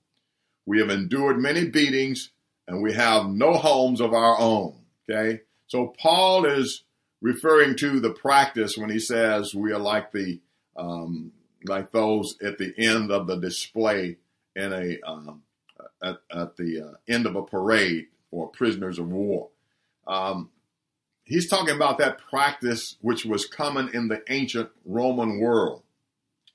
We 0.65 0.80
have 0.80 0.89
endured 0.89 1.39
many 1.39 1.65
beatings 1.69 2.32
and 2.67 2.82
we 2.82 2.93
have 2.93 3.28
no 3.28 3.54
homes 3.54 4.02
of 4.02 4.13
our 4.13 4.39
own. 4.39 4.76
Okay. 5.10 5.41
So 5.67 5.93
Paul 5.99 6.45
is 6.45 6.84
referring 7.21 7.76
to 7.78 7.99
the 7.99 8.12
practice 8.12 8.78
when 8.78 8.89
he 8.89 8.99
says 8.99 9.56
we 9.56 9.71
are 9.71 9.80
like 9.80 10.12
the 10.12 10.39
um, 10.76 11.32
like 11.65 11.91
those 11.91 12.38
at 12.41 12.58
the 12.58 12.73
end 12.78 13.12
of 13.12 13.28
the 13.28 13.38
display 13.38 14.17
in 14.56 14.73
a 14.73 14.99
um, 15.06 15.43
at, 16.02 16.17
at, 16.32 16.58
the 16.58 16.82
uh, 16.82 16.97
end 17.08 17.26
of 17.26 17.36
a 17.36 17.43
parade 17.43 18.08
for 18.30 18.49
prisoners 18.49 18.99
of 18.99 19.08
war. 19.10 19.49
Um, 20.06 20.49
he's 21.23 21.49
talking 21.49 21.76
about 21.76 21.97
that 21.99 22.17
practice 22.17 22.97
which 23.02 23.26
was 23.26 23.45
common 23.45 23.89
in 23.93 24.10
the 24.10 24.21
ancient 24.30 24.69
Roman 24.86 25.39
world. 25.39 25.84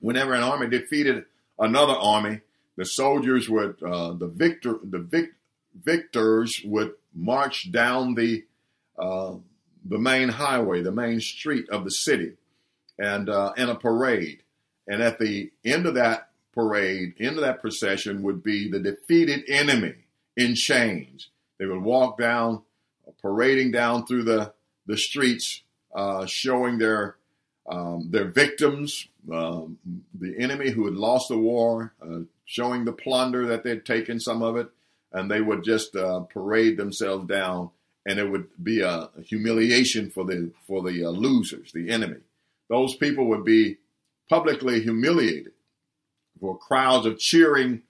Whenever 0.01 0.35
an 0.35 0.43
army 0.43 0.69
defeated 0.69 1.25
another 1.59 1.95
army, 1.95 2.41
the 2.79 2.87
soldiers 2.87 3.51
would 3.51 3.83
uh, 3.83 4.13
the 4.13 4.29
victor 4.29 4.77
the 4.85 5.01
vic, 5.01 5.33
victors 5.75 6.63
would 6.65 6.93
march 7.13 7.73
down 7.73 8.15
the 8.15 8.45
uh, 8.97 9.35
the 9.85 9.99
main 9.99 10.29
highway, 10.29 10.81
the 10.81 10.93
main 10.93 11.21
street 11.21 11.69
of 11.71 11.83
the 11.85 11.91
city, 11.91 12.35
and 12.97 13.29
uh, 13.29 13.53
in 13.57 13.69
a 13.69 13.75
parade. 13.75 14.45
And 14.87 15.03
at 15.03 15.19
the 15.19 15.51
end 15.65 15.87
of 15.87 15.95
that 15.95 16.31
parade, 16.55 17.15
end 17.19 17.37
of 17.37 17.43
that 17.43 17.61
procession 17.61 18.23
would 18.23 18.45
be 18.45 18.71
the 18.71 18.79
defeated 18.79 19.43
enemy 19.49 19.95
in 20.37 20.55
chains. 20.55 21.31
They 21.59 21.67
would 21.67 21.83
walk 21.83 22.17
down, 22.17 22.63
parading 23.21 23.73
down 23.73 24.07
through 24.07 24.23
the, 24.23 24.53
the 24.87 24.97
streets, 24.97 25.63
uh, 25.95 26.27
showing 26.27 26.79
their 26.79 27.17
um, 27.69 28.09
their 28.11 28.29
victims, 28.31 29.09
um, 29.31 29.79
the 30.19 30.35
enemy 30.39 30.71
who 30.71 30.87
had 30.87 30.95
lost 30.95 31.29
the 31.29 31.37
war, 31.37 31.93
uh, 32.01 32.21
showing 32.49 32.87
the 32.87 32.93
plunder 32.93 33.47
that 33.47 33.63
they'd 33.63 33.85
taken 33.85 34.19
some 34.19 34.43
of 34.43 34.57
it, 34.57 34.69
and 35.13 35.31
they 35.31 35.43
would 35.43 35.63
just 35.63 35.95
uh, 35.95 36.21
parade 36.21 36.79
themselves 36.79 37.29
down, 37.29 37.69
and 38.07 38.19
it 38.19 38.25
would 38.25 38.47
be 38.63 38.81
a 38.81 39.11
humiliation 39.23 40.11
for 40.11 40.25
the 40.25 40.51
for 40.67 40.83
the 40.83 41.05
uh, 41.05 41.11
losers, 41.11 41.71
the 41.73 41.91
enemy. 41.91 42.17
Those 42.71 42.97
people 42.97 43.27
would 43.27 43.45
be 43.45 43.77
publicly 44.31 44.81
humiliated 44.83 45.53
for 46.41 46.57
crowds 46.57 47.07
of 47.07 47.19
cheering 47.19 47.83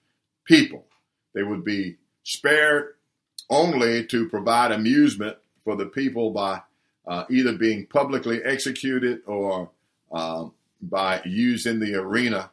people. 0.43 0.85
They 1.33 1.43
would 1.43 1.63
be 1.63 1.95
spared 2.23 2.95
only 3.49 4.05
to 4.07 4.27
provide 4.27 4.73
amusement 4.73 5.37
for 5.63 5.77
the 5.77 5.85
people 5.85 6.31
by 6.31 6.61
uh, 7.07 7.23
either 7.29 7.53
being 7.53 7.85
publicly 7.87 8.41
executed 8.43 9.21
or 9.25 9.69
uh, 10.11 10.45
by 10.81 11.21
used 11.23 11.65
in 11.65 11.79
the 11.79 11.95
arena, 11.95 12.51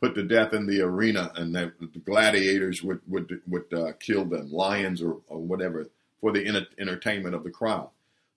put 0.00 0.14
to 0.14 0.22
death 0.22 0.52
in 0.52 0.66
the 0.66 0.80
arena, 0.80 1.32
and 1.36 1.54
the, 1.54 1.72
the 1.80 1.98
gladiators 1.98 2.82
would 2.82 3.00
would 3.06 3.40
would 3.46 3.72
uh, 3.72 3.92
kill 3.98 4.24
them, 4.24 4.52
lions 4.52 5.02
or, 5.02 5.18
or 5.28 5.38
whatever, 5.38 5.88
for 6.20 6.32
the 6.32 6.46
entertainment 6.78 7.34
of 7.34 7.44
the 7.44 7.50
crowd. 7.50 7.90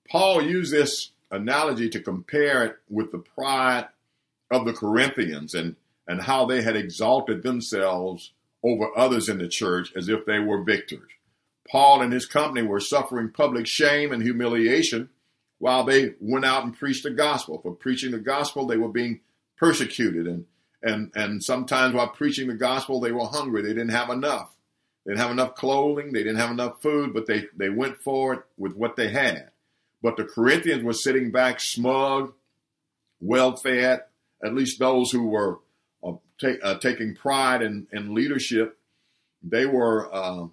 Paul 0.09 0.41
used 0.41 0.73
this 0.73 1.11
analogy 1.31 1.89
to 1.89 1.99
compare 1.99 2.65
it 2.65 2.77
with 2.89 3.11
the 3.11 3.19
pride 3.19 3.87
of 4.49 4.65
the 4.65 4.73
Corinthians 4.73 5.53
and, 5.53 5.75
and 6.07 6.21
how 6.21 6.45
they 6.45 6.61
had 6.61 6.75
exalted 6.75 7.43
themselves 7.43 8.31
over 8.63 8.89
others 8.97 9.29
in 9.29 9.37
the 9.37 9.47
church 9.47 9.93
as 9.95 10.09
if 10.09 10.25
they 10.25 10.39
were 10.39 10.63
victors. 10.63 11.09
Paul 11.69 12.01
and 12.01 12.11
his 12.11 12.25
company 12.25 12.65
were 12.65 12.79
suffering 12.79 13.29
public 13.29 13.67
shame 13.67 14.11
and 14.11 14.23
humiliation 14.23 15.09
while 15.59 15.83
they 15.83 16.15
went 16.19 16.45
out 16.45 16.63
and 16.63 16.77
preached 16.77 17.03
the 17.03 17.11
gospel. 17.11 17.59
For 17.59 17.71
preaching 17.71 18.11
the 18.11 18.17
gospel, 18.17 18.65
they 18.65 18.77
were 18.77 18.89
being 18.89 19.19
persecuted 19.55 20.25
and 20.25 20.45
and 20.81 21.11
and 21.15 21.43
sometimes 21.43 21.93
while 21.93 22.09
preaching 22.09 22.47
the 22.47 22.55
gospel, 22.55 22.99
they 22.99 23.11
were 23.11 23.25
hungry. 23.25 23.61
They 23.61 23.69
didn't 23.69 23.89
have 23.89 24.09
enough. 24.09 24.51
They 25.05 25.11
didn't 25.11 25.21
have 25.21 25.31
enough 25.31 25.55
clothing. 25.55 26.13
They 26.13 26.23
didn't 26.23 26.39
have 26.39 26.51
enough 26.51 26.81
food, 26.81 27.13
but 27.13 27.27
they 27.27 27.45
they 27.55 27.69
went 27.69 28.01
forward 28.01 28.43
with 28.57 28.75
what 28.75 28.95
they 28.95 29.09
had. 29.09 29.51
But 30.01 30.17
the 30.17 30.23
Corinthians 30.23 30.83
were 30.83 30.93
sitting 30.93 31.31
back, 31.31 31.59
smug, 31.59 32.33
well 33.19 33.55
fed, 33.57 34.03
at 34.43 34.53
least 34.53 34.79
those 34.79 35.11
who 35.11 35.27
were 35.27 35.59
uh, 36.03 36.13
uh, 36.63 36.77
taking 36.79 37.15
pride 37.15 37.61
in, 37.61 37.87
in, 37.91 38.13
leadership, 38.13 38.77
they 39.43 39.65
were 39.65 40.13
uh, 40.13 40.47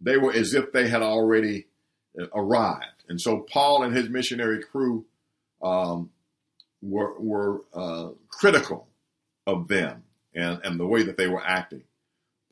they 0.00 0.16
were 0.16 0.32
as 0.32 0.54
if 0.54 0.72
they 0.72 0.88
had 0.88 1.02
already 1.02 1.66
uh, 2.20 2.26
arrived. 2.34 3.04
And 3.08 3.20
so 3.20 3.40
Paul 3.40 3.84
and 3.84 3.96
his 3.96 4.08
missionary 4.08 4.62
crew 4.62 5.06
um, 5.62 6.10
were, 6.82 7.18
were 7.18 7.62
uh, 7.72 8.10
critical 8.28 8.87
of 9.48 9.66
them 9.68 10.04
and, 10.34 10.60
and 10.62 10.78
the 10.78 10.86
way 10.86 11.02
that 11.02 11.16
they 11.16 11.26
were 11.26 11.44
acting. 11.44 11.82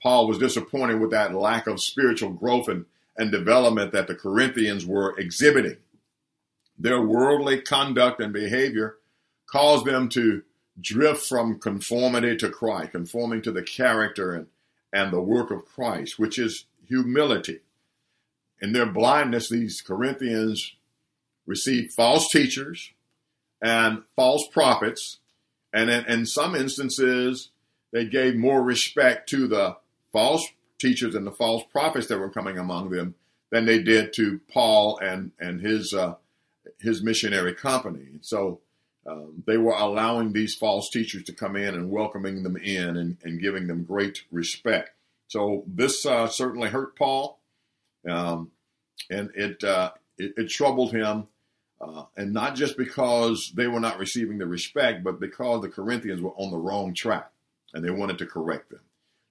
Paul 0.03 0.27
was 0.27 0.39
disappointed 0.39 0.99
with 0.99 1.11
that 1.11 1.35
lack 1.35 1.67
of 1.67 1.81
spiritual 1.81 2.31
growth 2.31 2.69
and, 2.69 2.87
and 3.19 3.31
development 3.31 3.93
that 3.93 4.07
the 4.07 4.15
Corinthians 4.15 4.87
were 4.87 5.17
exhibiting. 5.19 5.77
Their 6.79 7.03
worldly 7.03 7.61
conduct 7.61 8.21
and 8.21 8.33
behavior 8.33 8.97
caused 9.47 9.85
them 9.85 10.09
to 10.11 10.43
drift 10.81 11.27
from 11.27 11.59
conformity 11.59 12.37
to 12.37 12.49
Christ, 12.49 12.93
conforming 12.93 13.43
to 13.43 13.53
the 13.53 13.63
character 13.63 14.33
and, 14.33 14.47
and 14.93 15.13
the 15.13 15.21
work 15.21 15.51
of 15.51 15.67
Christ, 15.67 16.19
which 16.19 16.39
is 16.39 16.65
humility. 16.87 17.61
In 18.61 18.73
their 18.73 18.87
blindness, 18.87 19.51
these 19.51 19.83
Corinthians 19.83 20.75
received 21.47 21.93
false 21.93 22.31
teachers 22.31 22.93
and 23.61 24.03
false 24.15 24.47
prophets. 24.49 25.19
And 25.73 25.91
in, 25.91 26.27
some 26.27 26.55
instances, 26.55 27.51
they 27.93 28.07
gave 28.07 28.37
more 28.37 28.63
respect 28.63 29.29
to 29.31 29.47
the 29.47 29.77
false 30.13 30.47
teachers 30.79 31.15
and 31.15 31.27
the 31.27 31.33
false 31.33 31.65
prophets 31.71 32.07
that 32.07 32.19
were 32.19 32.31
coming 32.31 32.59
among 32.59 32.91
them 32.91 33.15
than 33.51 33.67
they 33.67 33.83
did 33.83 34.13
to 34.15 34.41
Paul 34.53 34.99
and 34.99 35.33
and 35.39 35.61
his 35.61 35.93
uh, 35.93 36.15
his 36.81 37.03
missionary 37.03 37.55
company. 37.55 38.07
So 38.23 38.61
um, 39.07 39.45
they 39.47 39.57
were 39.57 39.75
allowing 39.75 40.33
these 40.33 40.55
false 40.55 40.91
teachers 40.91 41.25
to 41.25 41.33
come 41.33 41.57
in 41.57 41.75
and 41.75 41.91
welcoming 41.91 42.43
them 42.43 42.57
in 42.57 42.97
and, 42.97 43.17
and 43.23 43.41
giving 43.41 43.67
them 43.67 43.85
great 43.85 44.25
respect. 44.31 44.91
So 45.29 45.65
this 45.67 46.05
uh, 46.05 46.29
certainly 46.29 46.69
hurt 46.71 46.97
Paul, 46.97 47.39
um, 48.09 48.51
and 49.11 49.31
it, 49.35 49.63
uh, 49.63 49.93
it, 50.19 50.35
it 50.37 50.49
troubled 50.49 50.93
him, 50.93 51.29
uh, 51.81 52.05
and 52.17 52.33
not 52.33 52.55
just 52.55 52.77
because 52.77 53.53
they 53.55 53.67
were 53.67 53.81
not 53.81 53.99
receiving 53.99 54.39
the 54.39 54.47
respect, 54.47 55.05
but 55.05 55.21
because 55.21 55.63
the 55.63 55.69
Corinthians 55.69 56.21
were 56.21 56.31
on 56.37 56.51
the 56.51 56.57
wrong 56.57 56.95
track, 56.95 57.31
and 57.75 57.85
they 57.85 57.91
wanted 57.91 58.19
to 58.19 58.27
correct 58.27 58.71
them. 58.71 58.81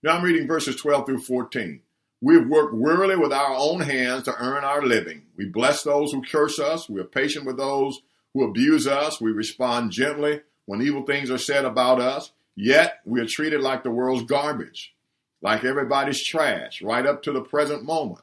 Now 0.04 0.16
I'm 0.18 0.24
reading 0.24 0.48
verses 0.48 0.76
12 0.76 1.06
through 1.06 1.22
14. 1.22 1.82
We 2.22 2.36
have 2.36 2.48
worked 2.48 2.74
wearily 2.74 3.16
with 3.16 3.34
our 3.34 3.56
own 3.56 3.82
hands 3.82 4.24
to 4.24 4.36
earn 4.38 4.64
our 4.64 4.82
living. 4.82 5.24
We 5.36 5.46
bless 5.46 5.84
those 5.84 6.12
who 6.12 6.24
curse 6.24 6.60
us. 6.60 6.88
We 6.90 7.00
are 7.02 7.06
patient 7.06 7.46
with 7.46 7.58
those 7.58 8.02
who 8.34 8.44
abuse 8.44 8.88
us. 8.88 9.20
We 9.20 9.32
respond 9.32 9.92
gently 9.92 10.42
when 10.66 10.82
evil 10.82 11.04
things 11.04 11.32
are 11.32 11.38
said 11.38 11.66
about 11.66 12.00
us. 12.00 12.32
Yet 12.56 13.00
we 13.06 13.20
are 13.20 13.26
treated 13.26 13.62
like 13.62 13.84
the 13.84 13.92
world's 13.92 14.24
garbage, 14.24 14.94
like 15.42 15.66
everybody's 15.66 16.24
trash, 16.24 16.82
right 16.82 17.06
up 17.06 17.24
to 17.24 17.32
the 17.32 17.42
present 17.42 17.84
moment. 17.84 18.22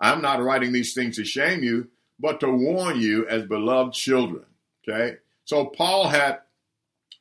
I'm 0.00 0.20
not 0.20 0.42
writing 0.42 0.72
these 0.72 0.94
things 0.94 1.16
to 1.16 1.24
shame 1.24 1.62
you, 1.62 1.88
but 2.18 2.40
to 2.40 2.50
warn 2.50 3.00
you 3.00 3.26
as 3.28 3.46
beloved 3.46 3.94
children. 3.94 4.44
Okay? 4.86 5.16
So 5.44 5.66
Paul 5.66 6.08
had 6.08 6.40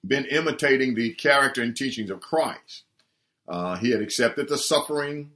been 0.06 0.26
imitating 0.26 0.96
the 0.96 1.14
character 1.14 1.62
and 1.62 1.76
teachings 1.76 2.10
of 2.10 2.22
Christ. 2.22 2.84
Uh, 3.48 3.78
he 3.78 3.92
had 3.92 4.02
accepted 4.02 4.50
the 4.50 4.58
suffering 4.58 5.32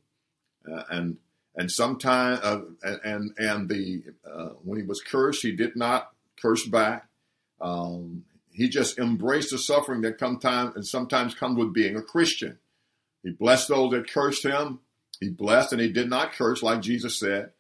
uh, 0.70 0.84
and 0.90 1.18
and 1.56 1.70
sometimes 1.70 2.40
uh, 2.42 2.62
and 3.04 3.34
and 3.38 3.70
the 3.70 4.04
uh, 4.26 4.50
when 4.64 4.80
he 4.80 4.86
was 4.86 5.02
cursed, 5.02 5.42
he 5.42 5.52
did 5.52 5.76
not 5.76 6.12
curse 6.42 6.66
back. 6.66 7.08
Um, 7.60 8.24
he 8.54 8.70
just 8.70 8.98
embraced 9.00 9.52
the 9.52 9.58
suffering 9.58 10.02
that 10.02 10.20
sometimes 10.20 10.76
and 10.76 10.86
sometimes 10.86 11.34
comes 11.34 11.58
with 11.58 11.74
being 11.74 11.96
a 11.96 12.02
Christian. 12.02 12.58
He 13.24 13.32
blessed 13.32 13.70
those 13.70 13.92
that 13.92 14.10
cursed 14.10 14.46
him. 14.46 14.80
He 15.20 15.30
blessed 15.30 15.74
and 15.74 15.82
he 15.82 15.92
did 15.92 16.10
not 16.10 16.34
curse, 16.34 16.64
like 16.64 16.82
Jesus 16.82 17.20
said. 17.20 17.52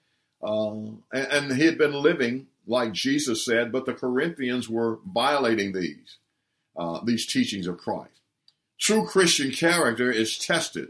Uh, 0.43 0.71
and, 1.13 1.27
and, 1.31 1.53
he 1.53 1.65
had 1.65 1.77
been 1.77 1.93
living 1.93 2.47
like 2.65 2.93
Jesus 2.93 3.45
said, 3.45 3.71
but 3.71 3.85
the 3.85 3.93
Corinthians 3.93 4.67
were 4.67 4.99
violating 5.05 5.73
these 5.73 6.17
uh, 6.75 6.99
these 7.03 7.25
teachings 7.25 7.67
of 7.67 7.77
Christ. 7.77 8.21
True 8.79 9.05
Christian 9.05 9.51
character 9.51 10.09
is 10.09 10.37
tested 10.37 10.89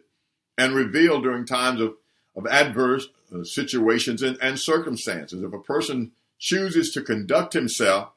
and 0.57 0.73
revealed 0.73 1.23
during 1.23 1.45
times 1.45 1.81
of 1.81 1.95
of 2.35 2.47
adverse 2.47 3.07
uh, 3.33 3.43
situations 3.43 4.21
and, 4.21 4.37
and 4.41 4.59
circumstances. 4.59 5.43
If 5.43 5.53
a 5.53 5.59
person 5.59 6.11
chooses 6.39 6.91
to 6.93 7.01
conduct 7.01 7.53
himself 7.53 8.11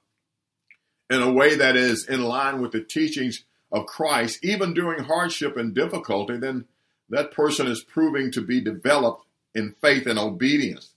in 1.11 1.21
a 1.21 1.33
way 1.33 1.55
that 1.57 1.77
is 1.77 2.07
in 2.07 2.23
line 2.23 2.61
with 2.61 2.73
the 2.73 2.81
teachings 2.81 3.45
of 3.71 3.87
Christ, 3.87 4.45
even 4.45 4.73
during 4.73 5.05
hardship 5.05 5.57
and 5.57 5.75
difficulty, 5.75 6.37
then 6.37 6.67
that 7.11 7.33
person 7.33 7.67
is 7.67 7.83
proving 7.83 8.31
to 8.33 8.41
be 8.41 8.61
developed 8.61 9.25
in 9.55 9.75
faith 9.81 10.07
and 10.07 10.19
obedience. 10.19 10.94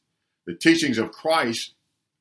The 0.48 0.56
teachings 0.56 0.98
of 0.98 1.12
Christ 1.12 1.74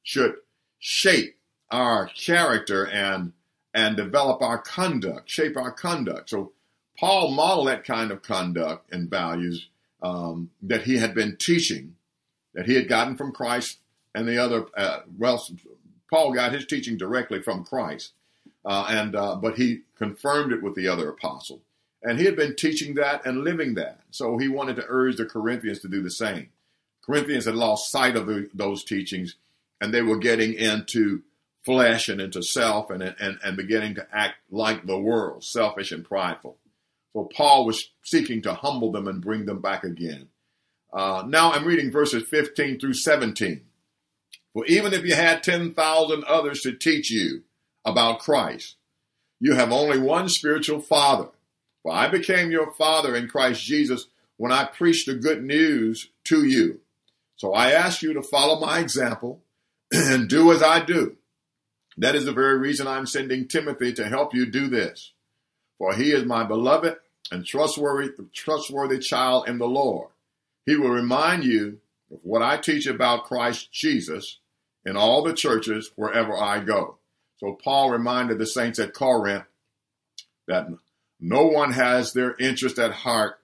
should 0.03 0.35
shape 0.79 1.39
our 1.71 2.09
character 2.09 2.87
and 2.87 3.33
and 3.73 3.97
develop 3.97 4.41
our 4.43 4.59
conduct, 4.59 5.31
shape 5.31 5.57
our 5.57 5.71
conduct. 5.71 6.31
So 6.31 6.53
Paul 6.99 7.31
modeled 7.33 7.69
that 7.69 7.85
kind 7.85 8.11
of 8.11 8.23
conduct 8.23 8.91
and 8.93 9.09
values 9.09 9.69
um, 10.03 10.51
that 10.63 10.83
he 10.83 10.97
had 10.97 11.15
been 11.15 11.37
teaching, 11.37 11.95
that 12.55 12.67
he 12.67 12.75
had 12.75 12.89
gotten 12.89 13.17
from 13.17 13.33
Christ 13.33 13.79
and 14.15 14.27
the 14.27 14.39
other. 14.39 14.67
Uh, 14.77 15.01
well, 15.19 15.47
Paul 16.11 16.33
got 16.33 16.53
his 16.53 16.67
teaching 16.67 16.97
directly 16.97 17.43
from 17.43 17.65
Christ, 17.65 18.13
uh, 18.65 18.87
and 18.89 19.15
uh, 19.15 19.37
but 19.37 19.57
he 19.57 19.83
confirmed 19.97 20.53
it 20.53 20.63
with 20.63 20.75
the 20.75 20.89
other 20.89 21.11
apostle, 21.11 21.61
and 22.03 22.19
he 22.19 22.25
had 22.25 22.37
been 22.37 22.57
teaching 22.57 22.95
that 22.95 23.25
and 23.25 23.45
living 23.45 23.75
that. 23.75 24.01
So 24.11 24.39
he 24.39 24.49
wanted 24.49 24.77
to 24.77 24.85
urge 24.89 25.17
the 25.17 25.27
Corinthians 25.27 25.81
to 25.81 25.89
do 25.89 26.03
the 26.03 26.11
same. 26.11 26.49
Corinthians 27.07 27.45
had 27.45 27.55
lost 27.55 27.91
sight 27.91 28.17
of 28.17 28.27
the, 28.27 28.51
those 28.53 28.83
teachings, 28.83 29.37
and 29.81 29.95
they 29.95 30.03
were 30.03 30.19
getting 30.19 30.55
into 30.55 31.23
flesh 31.65 32.09
and 32.09 32.21
into 32.21 32.43
self 32.43 32.91
and, 32.91 33.03
and, 33.03 33.39
and 33.45 33.57
beginning 33.57 33.95
to 33.95 34.07
act 34.13 34.35
like 34.51 34.87
the 34.87 34.99
world, 34.99 35.45
selfish 35.45 35.93
and 35.93 36.05
prideful. 36.05 36.59
So 37.13 37.25
Paul 37.25 37.65
was 37.65 37.91
seeking 38.03 38.43
to 38.43 38.55
humble 38.55 38.93
them 38.93 39.09
and 39.09 39.23
bring 39.23 39.47
them 39.47 39.61
back 39.61 39.85
again. 39.85 40.29
Uh, 40.93 41.25
now 41.27 41.53
I'm 41.53 41.65
reading 41.65 41.91
verses 41.91 42.25
15 42.25 42.79
through 42.79 42.95
17. 42.95 43.63
For 44.53 44.65
even 44.67 44.93
if 44.93 45.05
you 45.05 45.15
had 45.15 45.43
10,000 45.43 46.25
others 46.25 46.61
to 46.63 46.73
teach 46.73 47.11
you 47.11 47.43
about 47.85 48.21
Christ, 48.21 48.77
you 49.41 49.55
have 49.55 49.73
only 49.73 49.99
one 49.99 50.29
spiritual 50.29 50.81
father. 50.81 51.29
For 51.83 51.93
I 51.93 52.09
became 52.09 52.51
your 52.51 52.73
father 52.73 53.15
in 53.15 53.29
Christ 53.29 53.63
Jesus 53.63 54.07
when 54.37 54.53
I 54.53 54.65
preached 54.65 55.07
the 55.07 55.15
good 55.15 55.43
news 55.45 56.09
to 56.25 56.45
you. 56.45 56.81
So 57.37 57.53
I 57.53 57.73
ask 57.73 58.03
you 58.03 58.15
to 58.15 58.23
follow 58.23 58.59
my 58.61 58.81
example 58.81 59.43
and 59.93 60.29
do 60.29 60.53
as 60.53 60.63
I 60.63 60.85
do. 60.85 61.17
That 61.99 62.15
is 62.15 62.25
the 62.25 62.33
very 62.33 62.59
reason 62.59 62.87
I'm 62.87 63.07
sending 63.07 63.49
Timothy 63.49 63.93
to 63.95 64.09
help 64.09 64.35
you 64.35 64.47
do 64.47 64.69
this. 64.69 65.13
For 65.79 65.95
he 65.95 66.13
is 66.13 66.25
my 66.25 66.45
beloved 66.45 66.97
and 67.31 67.45
trustworthy, 67.45 68.13
trustworthy 68.33 68.99
child 68.99 69.49
in 69.49 69.59
the 69.59 69.67
Lord. 69.67 70.09
He 70.65 70.77
will 70.77 70.91
remind 70.91 71.45
you 71.45 71.81
of 72.13 72.21
what 72.23 72.43
I 72.43 72.57
teach 72.57 72.87
about 72.87 73.25
Christ 73.25 73.73
Jesus 73.73 74.39
in 74.85 74.97
all 74.97 75.23
the 75.23 75.33
churches 75.33 75.91
wherever 75.97 76.37
I 76.37 76.61
go. 76.61 76.99
So 77.39 77.53
Paul 77.53 77.91
reminded 77.91 78.39
the 78.39 78.47
saints 78.47 78.79
at 78.79 78.95
Corinth 78.95 79.45
that 80.47 80.69
no 81.21 81.47
one 81.47 81.73
has 81.73 82.13
their 82.13 82.37
interest 82.37 82.79
at 82.79 82.93
heart 82.93 83.39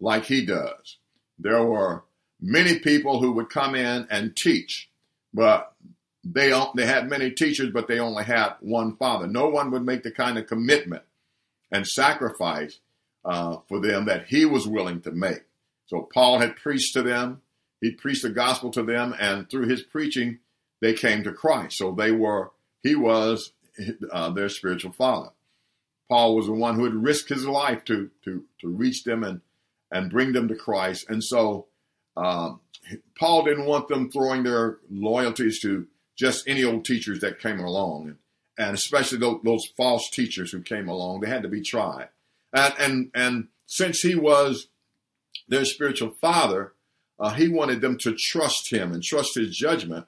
like 0.00 0.24
he 0.24 0.44
does. 0.44 0.98
There 1.38 1.64
were 1.64 2.04
many 2.40 2.78
people 2.78 3.20
who 3.20 3.32
would 3.32 3.50
come 3.50 3.74
in 3.74 4.06
and 4.10 4.36
teach, 4.36 4.88
but 5.32 5.74
they 6.24 6.52
they 6.76 6.86
had 6.86 7.08
many 7.08 7.30
teachers, 7.30 7.70
but 7.72 7.88
they 7.88 7.98
only 7.98 8.24
had 8.24 8.54
one 8.60 8.96
father. 8.96 9.26
No 9.26 9.48
one 9.48 9.70
would 9.70 9.84
make 9.84 10.02
the 10.02 10.10
kind 10.10 10.38
of 10.38 10.46
commitment 10.46 11.02
and 11.70 11.86
sacrifice 11.86 12.78
uh, 13.24 13.58
for 13.68 13.80
them 13.80 14.06
that 14.06 14.26
he 14.26 14.44
was 14.44 14.66
willing 14.66 15.00
to 15.02 15.10
make. 15.10 15.42
So 15.86 16.08
Paul 16.12 16.38
had 16.38 16.56
preached 16.56 16.94
to 16.94 17.02
them, 17.02 17.40
he 17.80 17.92
preached 17.92 18.22
the 18.22 18.30
gospel 18.30 18.70
to 18.72 18.82
them, 18.82 19.14
and 19.18 19.48
through 19.48 19.68
his 19.68 19.82
preaching, 19.82 20.38
they 20.80 20.92
came 20.92 21.24
to 21.24 21.32
Christ. 21.32 21.78
So 21.78 21.92
they 21.92 22.12
were, 22.12 22.50
he 22.82 22.94
was 22.94 23.52
uh, 24.12 24.30
their 24.30 24.48
spiritual 24.48 24.92
father. 24.92 25.30
Paul 26.08 26.36
was 26.36 26.46
the 26.46 26.52
one 26.52 26.74
who 26.74 26.84
had 26.84 26.94
risked 26.94 27.28
his 27.28 27.46
life 27.46 27.84
to 27.84 28.10
to 28.24 28.44
to 28.60 28.68
reach 28.68 29.04
them 29.04 29.22
and 29.22 29.40
and 29.90 30.10
bring 30.10 30.32
them 30.32 30.48
to 30.48 30.54
Christ. 30.54 31.06
And 31.08 31.22
so 31.22 31.67
um, 32.18 32.60
Paul 33.18 33.44
didn't 33.44 33.66
want 33.66 33.88
them 33.88 34.10
throwing 34.10 34.42
their 34.42 34.78
loyalties 34.90 35.60
to 35.60 35.86
just 36.16 36.48
any 36.48 36.64
old 36.64 36.84
teachers 36.84 37.20
that 37.20 37.40
came 37.40 37.60
along, 37.60 38.08
and, 38.08 38.16
and 38.58 38.74
especially 38.74 39.18
those, 39.18 39.40
those 39.44 39.66
false 39.76 40.10
teachers 40.10 40.50
who 40.50 40.60
came 40.60 40.88
along. 40.88 41.20
They 41.20 41.28
had 41.28 41.42
to 41.42 41.48
be 41.48 41.60
tried. 41.60 42.08
And, 42.52 42.74
and, 42.78 43.10
and 43.14 43.48
since 43.66 44.00
he 44.00 44.14
was 44.14 44.68
their 45.48 45.64
spiritual 45.64 46.10
father, 46.20 46.72
uh, 47.20 47.34
he 47.34 47.48
wanted 47.48 47.80
them 47.80 47.98
to 47.98 48.14
trust 48.14 48.72
him 48.72 48.92
and 48.92 49.02
trust 49.02 49.36
his 49.36 49.56
judgment 49.56 50.06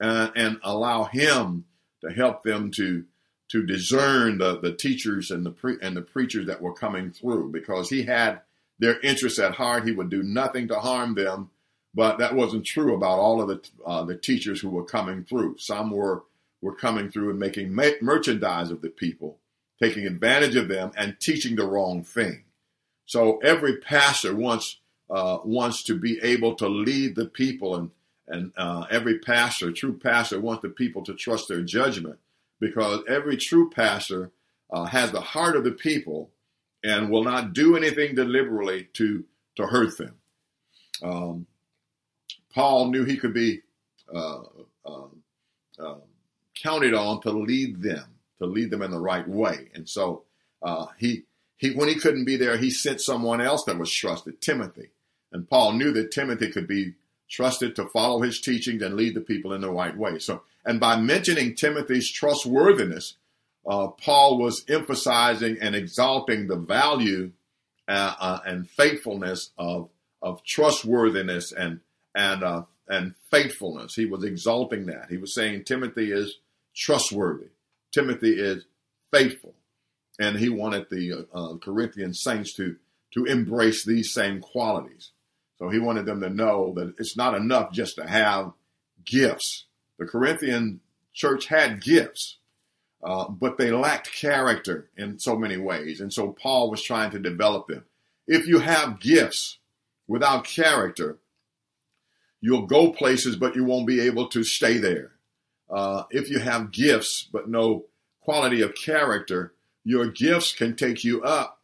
uh, 0.00 0.28
and 0.36 0.58
allow 0.62 1.04
him 1.04 1.64
to 2.02 2.10
help 2.10 2.42
them 2.42 2.70
to 2.72 3.04
to 3.48 3.64
discern 3.64 4.36
the, 4.36 4.60
the 4.60 4.74
teachers 4.74 5.30
and 5.30 5.44
the 5.44 5.50
pre- 5.50 5.78
and 5.80 5.96
the 5.96 6.02
preachers 6.02 6.46
that 6.46 6.60
were 6.60 6.74
coming 6.74 7.10
through 7.10 7.50
because 7.50 7.88
he 7.88 8.02
had 8.02 8.42
their 8.78 9.00
interests 9.00 9.38
at 9.38 9.54
heart. 9.54 9.84
He 9.84 9.92
would 9.92 10.10
do 10.10 10.22
nothing 10.22 10.68
to 10.68 10.78
harm 10.78 11.14
them, 11.14 11.50
but 11.94 12.18
that 12.18 12.34
wasn't 12.34 12.64
true 12.64 12.94
about 12.94 13.18
all 13.18 13.40
of 13.40 13.48
the 13.48 13.68
uh, 13.84 14.04
the 14.04 14.16
teachers 14.16 14.60
who 14.60 14.70
were 14.70 14.84
coming 14.84 15.24
through. 15.24 15.58
Some 15.58 15.90
were 15.90 16.24
were 16.60 16.74
coming 16.74 17.10
through 17.10 17.30
and 17.30 17.38
making 17.38 17.72
ma- 17.74 17.90
merchandise 18.00 18.70
of 18.70 18.82
the 18.82 18.90
people, 18.90 19.38
taking 19.82 20.06
advantage 20.06 20.56
of 20.56 20.68
them 20.68 20.90
and 20.96 21.18
teaching 21.20 21.56
the 21.56 21.66
wrong 21.66 22.02
thing. 22.02 22.44
So 23.06 23.38
every 23.38 23.78
pastor 23.78 24.34
wants 24.34 24.78
uh, 25.10 25.38
wants 25.44 25.82
to 25.84 25.98
be 25.98 26.20
able 26.22 26.54
to 26.56 26.68
lead 26.68 27.14
the 27.14 27.26
people, 27.26 27.74
and 27.74 27.90
and 28.26 28.52
uh, 28.56 28.86
every 28.90 29.18
pastor, 29.18 29.72
true 29.72 29.96
pastor, 29.96 30.40
wants 30.40 30.62
the 30.62 30.68
people 30.68 31.02
to 31.04 31.14
trust 31.14 31.48
their 31.48 31.62
judgment 31.62 32.18
because 32.60 33.02
every 33.08 33.36
true 33.36 33.70
pastor 33.70 34.30
uh, 34.70 34.84
has 34.84 35.12
the 35.12 35.20
heart 35.20 35.56
of 35.56 35.64
the 35.64 35.72
people 35.72 36.30
and 36.88 37.10
will 37.10 37.24
not 37.24 37.52
do 37.52 37.76
anything 37.76 38.14
deliberately 38.14 38.88
to 38.94 39.24
to 39.56 39.66
hurt 39.66 39.98
them. 39.98 40.14
Um, 41.02 41.46
Paul 42.54 42.90
knew 42.90 43.04
he 43.04 43.18
could 43.18 43.34
be 43.34 43.60
uh, 44.12 44.40
um, 44.86 45.22
um, 45.78 46.02
counted 46.54 46.94
on 46.94 47.20
to 47.22 47.30
lead 47.30 47.82
them, 47.82 48.06
to 48.38 48.46
lead 48.46 48.70
them 48.70 48.82
in 48.82 48.90
the 48.90 48.98
right 48.98 49.28
way. 49.28 49.68
And 49.74 49.88
so 49.88 50.24
uh, 50.62 50.86
he 50.96 51.24
he 51.56 51.72
when 51.72 51.88
he 51.88 51.96
couldn't 51.96 52.24
be 52.24 52.36
there, 52.36 52.56
he 52.56 52.70
sent 52.70 53.00
someone 53.00 53.40
else 53.40 53.64
that 53.64 53.78
was 53.78 53.92
trusted, 53.92 54.40
Timothy. 54.40 54.90
And 55.30 55.48
Paul 55.48 55.74
knew 55.74 55.92
that 55.92 56.10
Timothy 56.10 56.50
could 56.50 56.66
be 56.66 56.94
trusted 57.28 57.76
to 57.76 57.84
follow 57.88 58.22
his 58.22 58.40
teachings 58.40 58.82
and 58.82 58.94
lead 58.96 59.14
the 59.14 59.20
people 59.20 59.52
in 59.52 59.60
the 59.60 59.70
right 59.70 59.94
way. 59.94 60.18
So, 60.18 60.42
and 60.64 60.80
by 60.80 60.96
mentioning 60.98 61.54
Timothy's 61.54 62.10
trustworthiness, 62.10 63.17
uh, 63.68 63.88
Paul 63.88 64.38
was 64.38 64.64
emphasizing 64.68 65.58
and 65.60 65.76
exalting 65.76 66.48
the 66.48 66.56
value 66.56 67.32
uh, 67.86 68.14
uh, 68.18 68.38
and 68.46 68.68
faithfulness 68.68 69.50
of 69.58 69.90
of 70.20 70.42
trustworthiness 70.44 71.52
and 71.52 71.80
and 72.14 72.42
uh, 72.42 72.62
and 72.88 73.14
faithfulness. 73.30 73.94
He 73.94 74.06
was 74.06 74.24
exalting 74.24 74.86
that. 74.86 75.06
He 75.10 75.18
was 75.18 75.34
saying 75.34 75.64
Timothy 75.64 76.12
is 76.12 76.38
trustworthy. 76.74 77.48
Timothy 77.92 78.40
is 78.40 78.64
faithful, 79.10 79.54
and 80.18 80.38
he 80.38 80.48
wanted 80.48 80.86
the 80.90 81.26
uh, 81.32 81.56
Corinthian 81.62 82.14
saints 82.14 82.54
to 82.54 82.76
to 83.14 83.24
embrace 83.24 83.84
these 83.84 84.12
same 84.12 84.40
qualities. 84.40 85.12
So 85.58 85.68
he 85.68 85.78
wanted 85.78 86.06
them 86.06 86.20
to 86.20 86.30
know 86.30 86.72
that 86.76 86.94
it's 86.98 87.16
not 87.16 87.34
enough 87.34 87.72
just 87.72 87.96
to 87.96 88.06
have 88.06 88.52
gifts. 89.04 89.64
The 89.98 90.06
Corinthian 90.06 90.80
church 91.12 91.46
had 91.46 91.82
gifts, 91.82 92.37
uh, 93.02 93.28
but 93.28 93.56
they 93.56 93.70
lacked 93.70 94.12
character 94.12 94.88
in 94.96 95.18
so 95.18 95.36
many 95.36 95.56
ways. 95.56 96.00
And 96.00 96.12
so 96.12 96.32
Paul 96.32 96.70
was 96.70 96.82
trying 96.82 97.10
to 97.12 97.18
develop 97.18 97.68
them. 97.68 97.84
If 98.26 98.46
you 98.46 98.58
have 98.58 99.00
gifts 99.00 99.58
without 100.06 100.44
character, 100.44 101.18
you'll 102.40 102.66
go 102.66 102.92
places, 102.92 103.36
but 103.36 103.54
you 103.54 103.64
won't 103.64 103.86
be 103.86 104.00
able 104.00 104.28
to 104.28 104.44
stay 104.44 104.78
there. 104.78 105.12
Uh, 105.70 106.04
if 106.10 106.30
you 106.30 106.38
have 106.38 106.72
gifts, 106.72 107.28
but 107.30 107.48
no 107.48 107.84
quality 108.20 108.62
of 108.62 108.74
character, 108.74 109.54
your 109.84 110.08
gifts 110.08 110.52
can 110.52 110.74
take 110.74 111.04
you 111.04 111.22
up, 111.22 111.60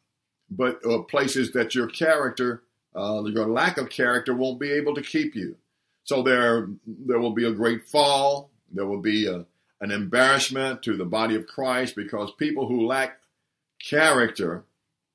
but 0.51 0.81
uh, 0.87 1.03
places 1.03 1.53
that 1.53 1.75
your 1.75 1.89
character, 1.89 2.63
uh, 2.95 3.23
your 3.25 3.47
lack 3.47 3.77
of 3.77 3.91
character 3.91 4.35
won't 4.35 4.61
be 4.61 4.71
able 4.71 4.95
to 4.95 5.03
keep 5.03 5.35
you. 5.35 5.57
So 6.05 6.23
there, 6.23 6.69
there 6.87 7.19
will 7.19 7.33
be 7.33 7.47
a 7.47 7.53
great 7.53 7.89
fall. 7.89 8.51
There 8.73 8.87
will 8.87 9.01
be 9.01 9.27
a, 9.27 9.47
an 9.85 9.91
embarrassment 9.91 10.83
to 10.83 10.97
the 10.97 11.05
body 11.05 11.35
of 11.35 11.47
Christ 11.47 11.95
because 11.95 12.33
people 12.39 12.67
who 12.67 12.87
lack 12.87 13.21
character, 13.87 14.65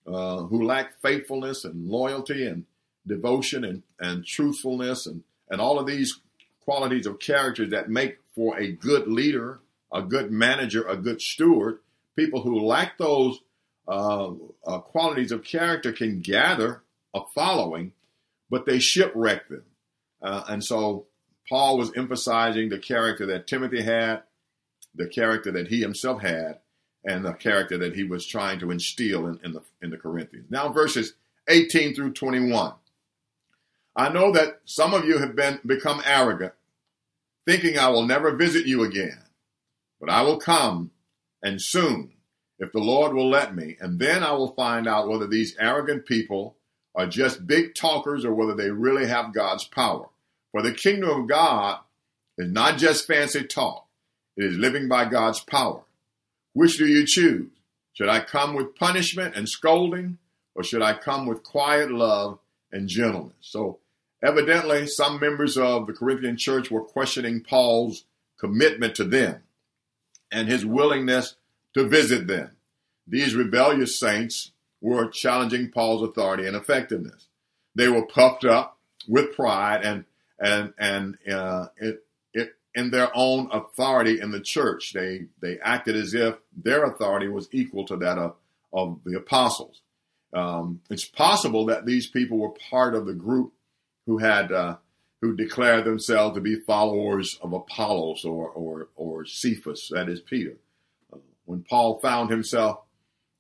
uh, 0.06 0.44
who 0.44 0.64
lack 0.64 1.02
faithfulness 1.02 1.66
and 1.66 1.88
loyalty 1.88 2.46
and 2.46 2.66
devotion 3.08 3.64
and, 3.64 3.82
and 4.00 4.24
truthfulness 4.24 5.08
and, 5.08 5.24
and 5.50 5.60
all 5.60 5.80
of 5.80 5.88
these 5.88 6.20
qualities 6.62 7.08
of 7.08 7.20
character 7.20 7.66
that 7.66 7.90
make 7.90 8.20
for 8.36 8.60
a 8.60 8.72
good 8.72 9.08
leader, 9.08 9.60
a 9.92 10.04
good 10.04 10.32
manager, 10.32 10.88
a 10.88 10.96
good 10.96 11.20
steward, 11.20 11.80
people 12.16 12.44
who 12.44 12.64
lack 12.64 12.96
those 13.00 13.40
uh, 13.88 14.30
uh, 14.68 14.78
qualities 14.82 15.32
of 15.32 15.44
character 15.44 15.92
can 15.92 16.20
gather 16.20 16.84
a 17.16 17.22
following, 17.34 17.92
but 18.52 18.68
they 18.68 18.78
shipwreck 18.78 19.48
them. 19.50 19.64
Uh, 20.22 20.44
and 20.48 20.64
so 20.64 21.08
Paul 21.50 21.80
was 21.80 21.92
emphasizing 21.96 22.70
the 22.70 22.78
character 22.78 23.26
that 23.26 23.48
Timothy 23.48 23.82
had, 23.82 24.22
the 24.96 25.08
character 25.08 25.52
that 25.52 25.68
he 25.68 25.82
himself 25.82 26.22
had, 26.22 26.60
and 27.06 27.24
the 27.24 27.34
character 27.34 27.78
that 27.78 27.96
he 27.96 28.04
was 28.04 28.26
trying 28.26 28.60
to 28.60 28.72
instill 28.72 29.28
in, 29.28 29.40
in 29.44 29.54
the 29.54 29.62
in 29.82 29.90
the 29.90 29.98
Corinthians. 29.98 30.48
Now 30.50 30.70
verses 30.70 31.14
18 31.48 31.96
through 31.96 32.14
21. 32.14 32.74
I 33.96 34.10
know 34.10 34.32
that 34.32 34.62
some 34.66 34.94
of 34.94 35.06
you 35.06 35.18
have 35.18 35.36
been 35.36 35.60
become 35.66 36.02
arrogant, 36.06 36.54
thinking 37.46 37.78
I 37.78 37.90
will 37.90 38.06
never 38.06 38.36
visit 38.36 38.66
you 38.66 38.84
again. 38.84 39.24
But 40.00 40.10
I 40.10 40.22
will 40.22 40.38
come 40.38 40.92
and 41.44 41.62
soon, 41.62 42.14
if 42.60 42.72
the 42.72 42.80
Lord 42.80 43.14
will 43.14 43.30
let 43.30 43.56
me, 43.56 43.78
and 43.80 44.00
then 44.00 44.24
I 44.24 44.32
will 44.34 44.54
find 44.54 44.88
out 44.88 45.08
whether 45.08 45.28
these 45.28 45.56
arrogant 45.60 46.06
people 46.06 46.56
are 46.96 47.08
just 47.08 47.48
big 47.48 47.76
talkers 47.76 48.26
or 48.26 48.34
whether 48.34 48.56
they 48.56 48.72
really 48.72 49.08
have 49.08 49.34
God's 49.34 49.66
power. 49.66 50.10
For 50.52 50.62
the 50.62 50.74
kingdom 50.74 51.10
of 51.10 51.28
God 51.28 51.80
is 52.38 52.52
not 52.52 52.78
just 52.78 53.08
fancy 53.08 53.44
talk, 53.44 53.88
it 54.40 54.46
is 54.46 54.58
living 54.58 54.88
by 54.88 55.04
God's 55.04 55.42
power. 55.42 55.82
Which 56.54 56.78
do 56.78 56.88
you 56.88 57.06
choose? 57.06 57.52
Should 57.92 58.08
I 58.08 58.22
come 58.22 58.56
with 58.56 58.74
punishment 58.74 59.36
and 59.36 59.50
scolding, 59.50 60.18
or 60.56 60.64
should 60.64 60.82
I 60.82 60.94
come 60.94 61.26
with 61.26 61.44
quiet 61.44 61.92
love 61.92 62.40
and 62.72 62.88
gentleness? 62.88 63.36
So, 63.42 63.80
evidently, 64.24 64.88
some 64.88 65.20
members 65.20 65.58
of 65.58 65.88
the 65.88 65.94
Corinthian 65.94 66.38
church 66.38 66.72
were 66.72 66.84
questioning 66.84 67.42
Paul's 67.42 68.06
commitment 68.40 68.96
to 68.96 69.04
them 69.04 69.44
and 70.32 70.48
his 70.48 70.66
willingness 70.66 71.36
to 71.74 71.90
visit 71.90 72.28
them. 72.28 72.52
These 73.06 73.36
rebellious 73.36 74.00
saints 74.00 74.52
were 74.80 75.10
challenging 75.10 75.70
Paul's 75.70 76.02
authority 76.02 76.46
and 76.46 76.56
effectiveness. 76.56 77.28
They 77.76 77.90
were 77.90 78.06
puffed 78.06 78.46
up 78.46 78.78
with 79.06 79.36
pride 79.36 79.82
and 79.84 80.06
and 80.40 80.74
and 80.80 81.18
uh, 81.30 81.68
in 82.80 82.92
their 82.92 83.12
own 83.14 83.50
authority 83.52 84.22
in 84.22 84.32
the 84.32 84.40
church. 84.40 84.94
They 84.94 85.26
they 85.42 85.60
acted 85.60 85.96
as 85.96 86.14
if 86.14 86.36
their 86.56 86.86
authority 86.86 87.28
was 87.28 87.50
equal 87.52 87.86
to 87.88 87.98
that 87.98 88.18
of, 88.18 88.36
of 88.72 89.02
the 89.04 89.18
apostles. 89.18 89.82
Um, 90.34 90.80
it's 90.90 91.06
possible 91.06 91.66
that 91.66 91.86
these 91.86 92.08
people 92.08 92.38
were 92.38 92.54
part 92.70 92.96
of 92.96 93.06
the 93.06 93.14
group 93.14 93.52
who 94.06 94.18
had 94.18 94.52
uh, 94.52 94.78
who 95.22 95.36
declared 95.36 95.84
themselves 95.84 96.36
to 96.36 96.42
be 96.42 96.56
followers 96.62 97.38
of 97.42 97.52
Apollos 97.52 98.24
or 98.24 98.50
or 98.50 98.88
or 98.96 99.26
Cephas, 99.26 99.90
that 99.92 100.08
is 100.08 100.22
Peter. 100.22 100.56
Uh, 101.12 101.18
when 101.46 101.64
Paul 101.70 102.00
found 102.00 102.30
himself 102.30 102.80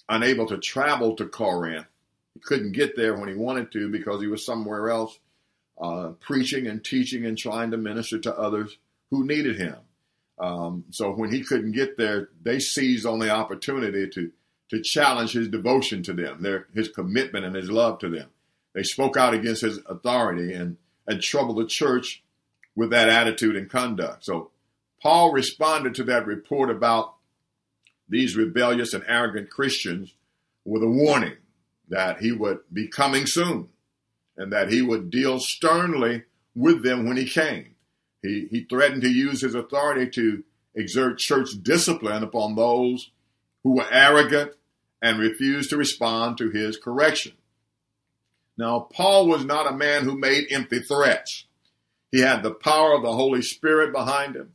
unable 0.10 0.48
to 0.48 0.58
travel 0.58 1.16
to 1.16 1.26
Corinth, 1.26 1.86
he 2.34 2.42
couldn't 2.42 2.74
get 2.74 2.98
there 2.98 3.16
when 3.16 3.30
he 3.30 3.36
wanted 3.36 3.72
to 3.72 3.90
because 3.90 4.20
he 4.20 4.28
was 4.28 4.46
somewhere 4.46 4.90
else 4.90 5.18
uh, 5.80 6.10
preaching 6.20 6.68
and 6.68 6.84
teaching 6.84 7.26
and 7.26 7.38
trying 7.38 7.72
to 7.72 7.78
minister 7.78 8.20
to 8.20 8.38
others 8.38 8.78
who 9.12 9.26
needed 9.26 9.58
him. 9.58 9.78
Um, 10.40 10.86
so 10.92 11.12
when 11.12 11.32
he 11.32 11.44
couldn't 11.44 11.74
get 11.74 11.98
there, 11.98 12.30
they 12.42 12.60
seized 12.60 13.06
on 13.06 13.20
the 13.20 13.30
opportunity 13.30 14.08
to 14.10 14.32
to 14.70 14.82
challenge 14.82 15.32
his 15.32 15.48
devotion 15.48 16.04
to 16.04 16.14
them, 16.14 16.44
their 16.44 16.68
his 16.74 16.90
commitment 16.90 17.44
and 17.44 17.56
his 17.56 17.72
love 17.72 18.00
to 18.00 18.10
them. 18.10 18.30
They 18.74 18.84
spoke 18.84 19.18
out 19.18 19.34
against 19.34 19.64
his 19.64 19.80
authority 19.88 20.54
and 20.54 20.78
and 21.08 21.22
troubled 21.22 21.58
the 21.58 21.66
church 21.66 22.24
with 22.76 22.92
that 22.92 23.10
attitude 23.10 23.56
and 23.56 23.70
conduct. 23.70 24.26
So 24.26 24.52
Paul 25.02 25.34
responded 25.34 25.96
to 25.96 26.04
that 26.06 26.26
report 26.26 26.70
about 26.70 27.16
these 28.08 28.36
rebellious 28.36 28.94
and 28.94 29.04
arrogant 29.08 29.50
Christians 29.50 30.14
with 30.66 30.84
a 30.84 30.88
warning 30.88 31.38
that 31.90 32.20
he 32.20 32.32
would 32.32 32.60
be 32.72 32.88
coming 32.88 33.26
soon 33.26 33.70
and 34.38 34.54
that 34.54 34.72
he 34.72 34.82
would 34.82 35.10
deal 35.10 35.40
sternly 35.40 36.24
with 36.56 36.84
them 36.84 37.06
when 37.06 37.18
he 37.18 37.26
came. 37.26 37.76
He, 38.22 38.48
he 38.52 38.66
threatened 38.70 39.02
to 39.04 39.10
use 39.10 39.42
his 39.42 39.56
authority 39.56 40.10
to 40.12 40.44
exert 40.76 41.20
church 41.20 41.50
discipline 41.62 42.24
upon 42.24 42.56
those 42.56 43.12
who 43.64 43.76
were 43.76 43.88
arrogant 43.92 44.54
and 45.02 45.20
refused 45.20 45.70
to 45.70 45.78
respond 45.78 46.38
to 46.38 46.50
his 46.50 46.78
correction. 46.78 47.34
Now, 48.58 48.82
Paul 48.92 49.28
was 49.28 49.46
not 49.46 49.72
a 49.72 49.76
man 49.76 50.04
who 50.04 50.18
made 50.18 50.48
empty 50.52 50.80
threats. 50.80 51.46
He 52.12 52.20
had 52.20 52.44
the 52.44 52.52
power 52.52 52.94
of 52.94 53.04
the 53.04 53.14
Holy 53.14 53.42
Spirit 53.42 53.94
behind 53.94 54.36
him. 54.36 54.54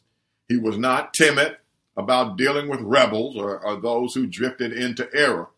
He 0.49 0.59
was 0.59 0.77
not 0.77 1.15
timid 1.15 1.57
about 1.97 2.37
dealing 2.37 2.69
with 2.69 2.81
rebels 2.81 3.37
or, 3.37 3.59
or 3.65 3.81
those 3.81 4.15
who 4.15 4.27
drifted 4.27 4.73
into 4.73 5.09
error. 5.15 5.49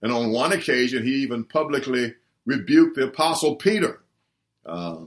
And 0.00 0.12
on 0.12 0.30
one 0.30 0.52
occasion, 0.52 1.04
he 1.04 1.14
even 1.22 1.44
publicly 1.44 2.14
rebuked 2.44 2.96
the 2.96 3.08
apostle 3.08 3.56
Peter, 3.56 4.00
uh, 4.64 4.98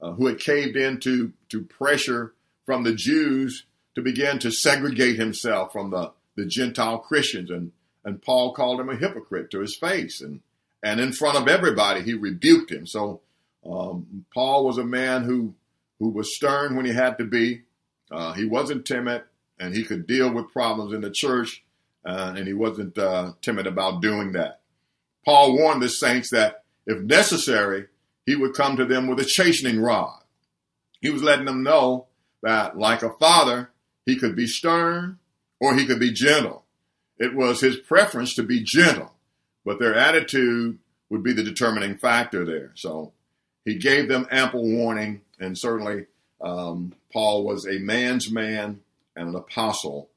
uh, 0.00 0.12
who 0.12 0.26
had 0.26 0.38
caved 0.38 0.76
into 0.76 1.32
to 1.48 1.62
pressure 1.62 2.34
from 2.64 2.84
the 2.84 2.94
Jews 2.94 3.64
to 3.94 4.02
begin 4.02 4.38
to 4.40 4.50
segregate 4.50 5.16
himself 5.16 5.72
from 5.72 5.90
the, 5.90 6.12
the 6.36 6.44
Gentile 6.44 6.98
Christians. 6.98 7.50
And, 7.50 7.72
and 8.04 8.20
Paul 8.20 8.52
called 8.52 8.80
him 8.80 8.90
a 8.90 8.96
hypocrite 8.96 9.50
to 9.52 9.60
his 9.60 9.76
face. 9.76 10.20
And, 10.20 10.40
and 10.82 11.00
in 11.00 11.12
front 11.12 11.38
of 11.38 11.48
everybody, 11.48 12.02
he 12.02 12.14
rebuked 12.14 12.70
him. 12.70 12.86
So 12.86 13.20
um, 13.68 14.26
Paul 14.34 14.64
was 14.64 14.78
a 14.78 14.84
man 14.84 15.24
who, 15.24 15.54
who 15.98 16.10
was 16.10 16.34
stern 16.34 16.76
when 16.76 16.84
he 16.84 16.92
had 16.92 17.18
to 17.18 17.24
be. 17.24 17.62
Uh, 18.10 18.34
he 18.34 18.44
wasn't 18.44 18.86
timid, 18.86 19.22
and 19.58 19.74
he 19.74 19.82
could 19.82 20.06
deal 20.06 20.32
with 20.32 20.52
problems 20.52 20.92
in 20.92 21.00
the 21.00 21.10
church, 21.10 21.64
uh, 22.04 22.34
and 22.36 22.46
he 22.46 22.52
wasn't 22.52 22.96
uh, 22.96 23.32
timid 23.40 23.66
about 23.66 24.02
doing 24.02 24.32
that. 24.32 24.60
Paul 25.24 25.56
warned 25.56 25.82
the 25.82 25.88
saints 25.88 26.30
that 26.30 26.62
if 26.86 27.02
necessary, 27.02 27.86
he 28.26 28.36
would 28.36 28.54
come 28.54 28.76
to 28.76 28.84
them 28.84 29.06
with 29.06 29.20
a 29.20 29.24
chastening 29.24 29.80
rod. 29.80 30.20
He 31.00 31.10
was 31.10 31.22
letting 31.22 31.46
them 31.46 31.62
know 31.62 32.06
that, 32.42 32.76
like 32.76 33.02
a 33.02 33.10
father, 33.10 33.70
he 34.04 34.16
could 34.16 34.36
be 34.36 34.46
stern 34.46 35.18
or 35.60 35.74
he 35.74 35.86
could 35.86 36.00
be 36.00 36.12
gentle. 36.12 36.64
It 37.18 37.34
was 37.34 37.60
his 37.60 37.76
preference 37.76 38.34
to 38.34 38.42
be 38.42 38.62
gentle, 38.62 39.12
but 39.64 39.78
their 39.78 39.94
attitude 39.94 40.78
would 41.08 41.22
be 41.22 41.32
the 41.32 41.42
determining 41.42 41.96
factor 41.96 42.44
there. 42.44 42.72
So 42.74 43.12
he 43.64 43.76
gave 43.76 44.08
them 44.08 44.26
ample 44.30 44.68
warning, 44.68 45.22
and 45.38 45.56
certainly 45.56 46.06
um, 46.40 46.94
Paul 47.12 47.44
was 47.44 47.66
a 47.66 47.78
man's 47.78 48.30
man 48.30 48.80
and 49.14 49.28
an 49.28 49.34
apostle 49.34 50.10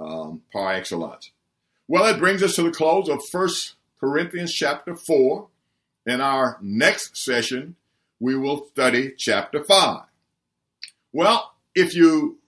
um, 0.00 0.42
par 0.52 0.72
excellence. 0.72 1.30
Well, 1.86 2.12
it 2.12 2.18
brings 2.18 2.42
us 2.42 2.56
to 2.56 2.62
the 2.62 2.70
close 2.70 3.08
of 3.08 3.24
First 3.26 3.74
Corinthians 4.00 4.52
chapter 4.52 4.96
4. 4.96 5.46
In 6.06 6.20
our 6.20 6.58
next 6.60 7.16
session, 7.16 7.76
we 8.18 8.36
will 8.36 8.68
study 8.72 9.14
chapter 9.16 9.62
5. 9.62 10.02
Well, 11.12 11.52
if 11.74 11.94
you 11.94 12.38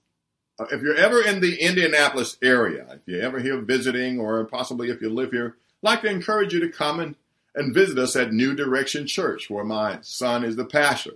uh, 0.59 0.67
if 0.71 0.83
you're 0.83 0.97
ever 0.97 1.21
in 1.21 1.41
the 1.41 1.61
Indianapolis 1.61 2.37
area, 2.43 2.87
if 2.93 3.01
you're 3.07 3.23
ever 3.23 3.41
here 3.41 3.61
visiting, 3.61 4.21
or 4.21 4.45
possibly 4.45 4.89
if 4.89 5.01
you 5.01 5.11
live 5.11 5.33
here, 5.33 5.57
I'd 5.83 5.91
like 5.91 6.03
to 6.03 6.11
encourage 6.11 6.53
you 6.53 6.61
to 6.61 6.69
come 6.69 7.01
and, 7.01 7.17
and 7.55 7.75
visit 7.75 7.99
us 7.99 8.15
at 8.15 8.33
New 8.33 8.55
Direction 8.55 9.07
Church, 9.07 9.51
where 9.51 9.65
my 9.65 9.99
son 10.03 10.45
is 10.45 10.55
the 10.57 10.65
pastor, 10.65 11.15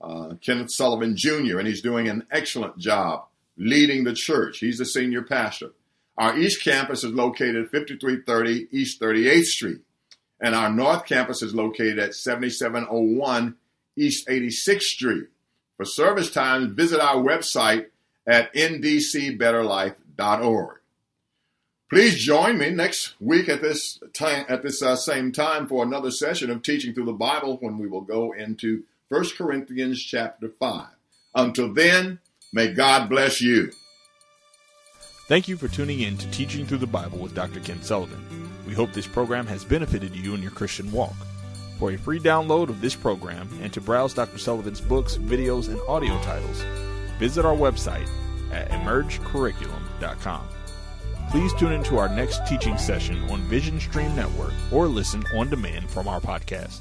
uh, 0.00 0.34
Kenneth 0.40 0.72
Sullivan 0.72 1.16
Jr., 1.16 1.58
and 1.58 1.68
he's 1.68 1.82
doing 1.82 2.08
an 2.08 2.26
excellent 2.30 2.76
job 2.76 3.26
leading 3.56 4.02
the 4.04 4.14
church. 4.14 4.58
He's 4.58 4.78
the 4.78 4.84
senior 4.84 5.22
pastor. 5.22 5.70
Our 6.18 6.36
East 6.36 6.62
Campus 6.62 7.04
is 7.04 7.12
located 7.12 7.70
5330 7.70 8.68
East 8.72 9.00
38th 9.00 9.44
Street, 9.44 9.80
and 10.42 10.54
our 10.54 10.68
North 10.68 11.06
Campus 11.06 11.40
is 11.40 11.54
located 11.54 11.98
at 12.00 12.14
7701 12.14 13.56
East 13.96 14.28
86th 14.28 14.82
Street. 14.82 15.28
For 15.76 15.86
service 15.86 16.30
times, 16.30 16.74
visit 16.74 17.00
our 17.00 17.16
website 17.16 17.86
at 18.26 18.52
ndcbetterlife.org. 18.54 20.78
Please 21.88 22.16
join 22.16 22.58
me 22.58 22.70
next 22.70 23.14
week 23.20 23.48
at 23.48 23.62
this 23.62 24.00
time 24.14 24.44
at 24.48 24.62
this 24.62 24.82
uh, 24.82 24.96
same 24.96 25.30
time 25.30 25.66
for 25.66 25.84
another 25.84 26.10
session 26.10 26.50
of 26.50 26.62
teaching 26.62 26.94
through 26.94 27.04
the 27.04 27.12
Bible 27.12 27.58
when 27.60 27.78
we 27.78 27.86
will 27.86 28.00
go 28.00 28.32
into 28.32 28.82
1 29.08 29.24
Corinthians 29.36 30.02
chapter 30.02 30.48
5. 30.48 30.86
Until 31.34 31.70
then, 31.72 32.18
may 32.52 32.72
God 32.72 33.08
bless 33.10 33.42
you. 33.42 33.72
Thank 35.28 35.48
you 35.48 35.56
for 35.56 35.68
tuning 35.68 36.00
in 36.00 36.18
to 36.18 36.30
Teaching 36.30 36.66
Through 36.66 36.78
the 36.78 36.86
Bible 36.86 37.18
with 37.18 37.34
Dr. 37.34 37.60
Ken 37.60 37.80
Sullivan. 37.80 38.50
We 38.66 38.74
hope 38.74 38.92
this 38.92 39.06
program 39.06 39.46
has 39.46 39.64
benefited 39.64 40.14
you 40.16 40.34
in 40.34 40.42
your 40.42 40.50
Christian 40.50 40.90
walk. 40.90 41.14
For 41.78 41.92
a 41.92 41.96
free 41.96 42.18
download 42.18 42.68
of 42.68 42.80
this 42.80 42.94
program 42.94 43.48
and 43.62 43.72
to 43.72 43.80
browse 43.80 44.14
Dr. 44.14 44.38
Sullivan's 44.38 44.80
books, 44.80 45.16
videos, 45.16 45.68
and 45.68 45.80
audio 45.88 46.20
titles, 46.22 46.62
visit 47.18 47.44
our 47.44 47.56
website 47.56 48.08
at 48.50 48.70
emergecurriculum.com. 48.70 50.48
Please 51.30 51.54
tune 51.54 51.72
into 51.72 51.98
our 51.98 52.08
next 52.08 52.46
teaching 52.46 52.76
session 52.76 53.22
on 53.30 53.40
Vision 53.42 53.80
Stream 53.80 54.14
Network 54.14 54.52
or 54.70 54.86
listen 54.86 55.24
on 55.34 55.48
demand 55.48 55.88
from 55.90 56.08
our 56.08 56.20
podcast. 56.20 56.80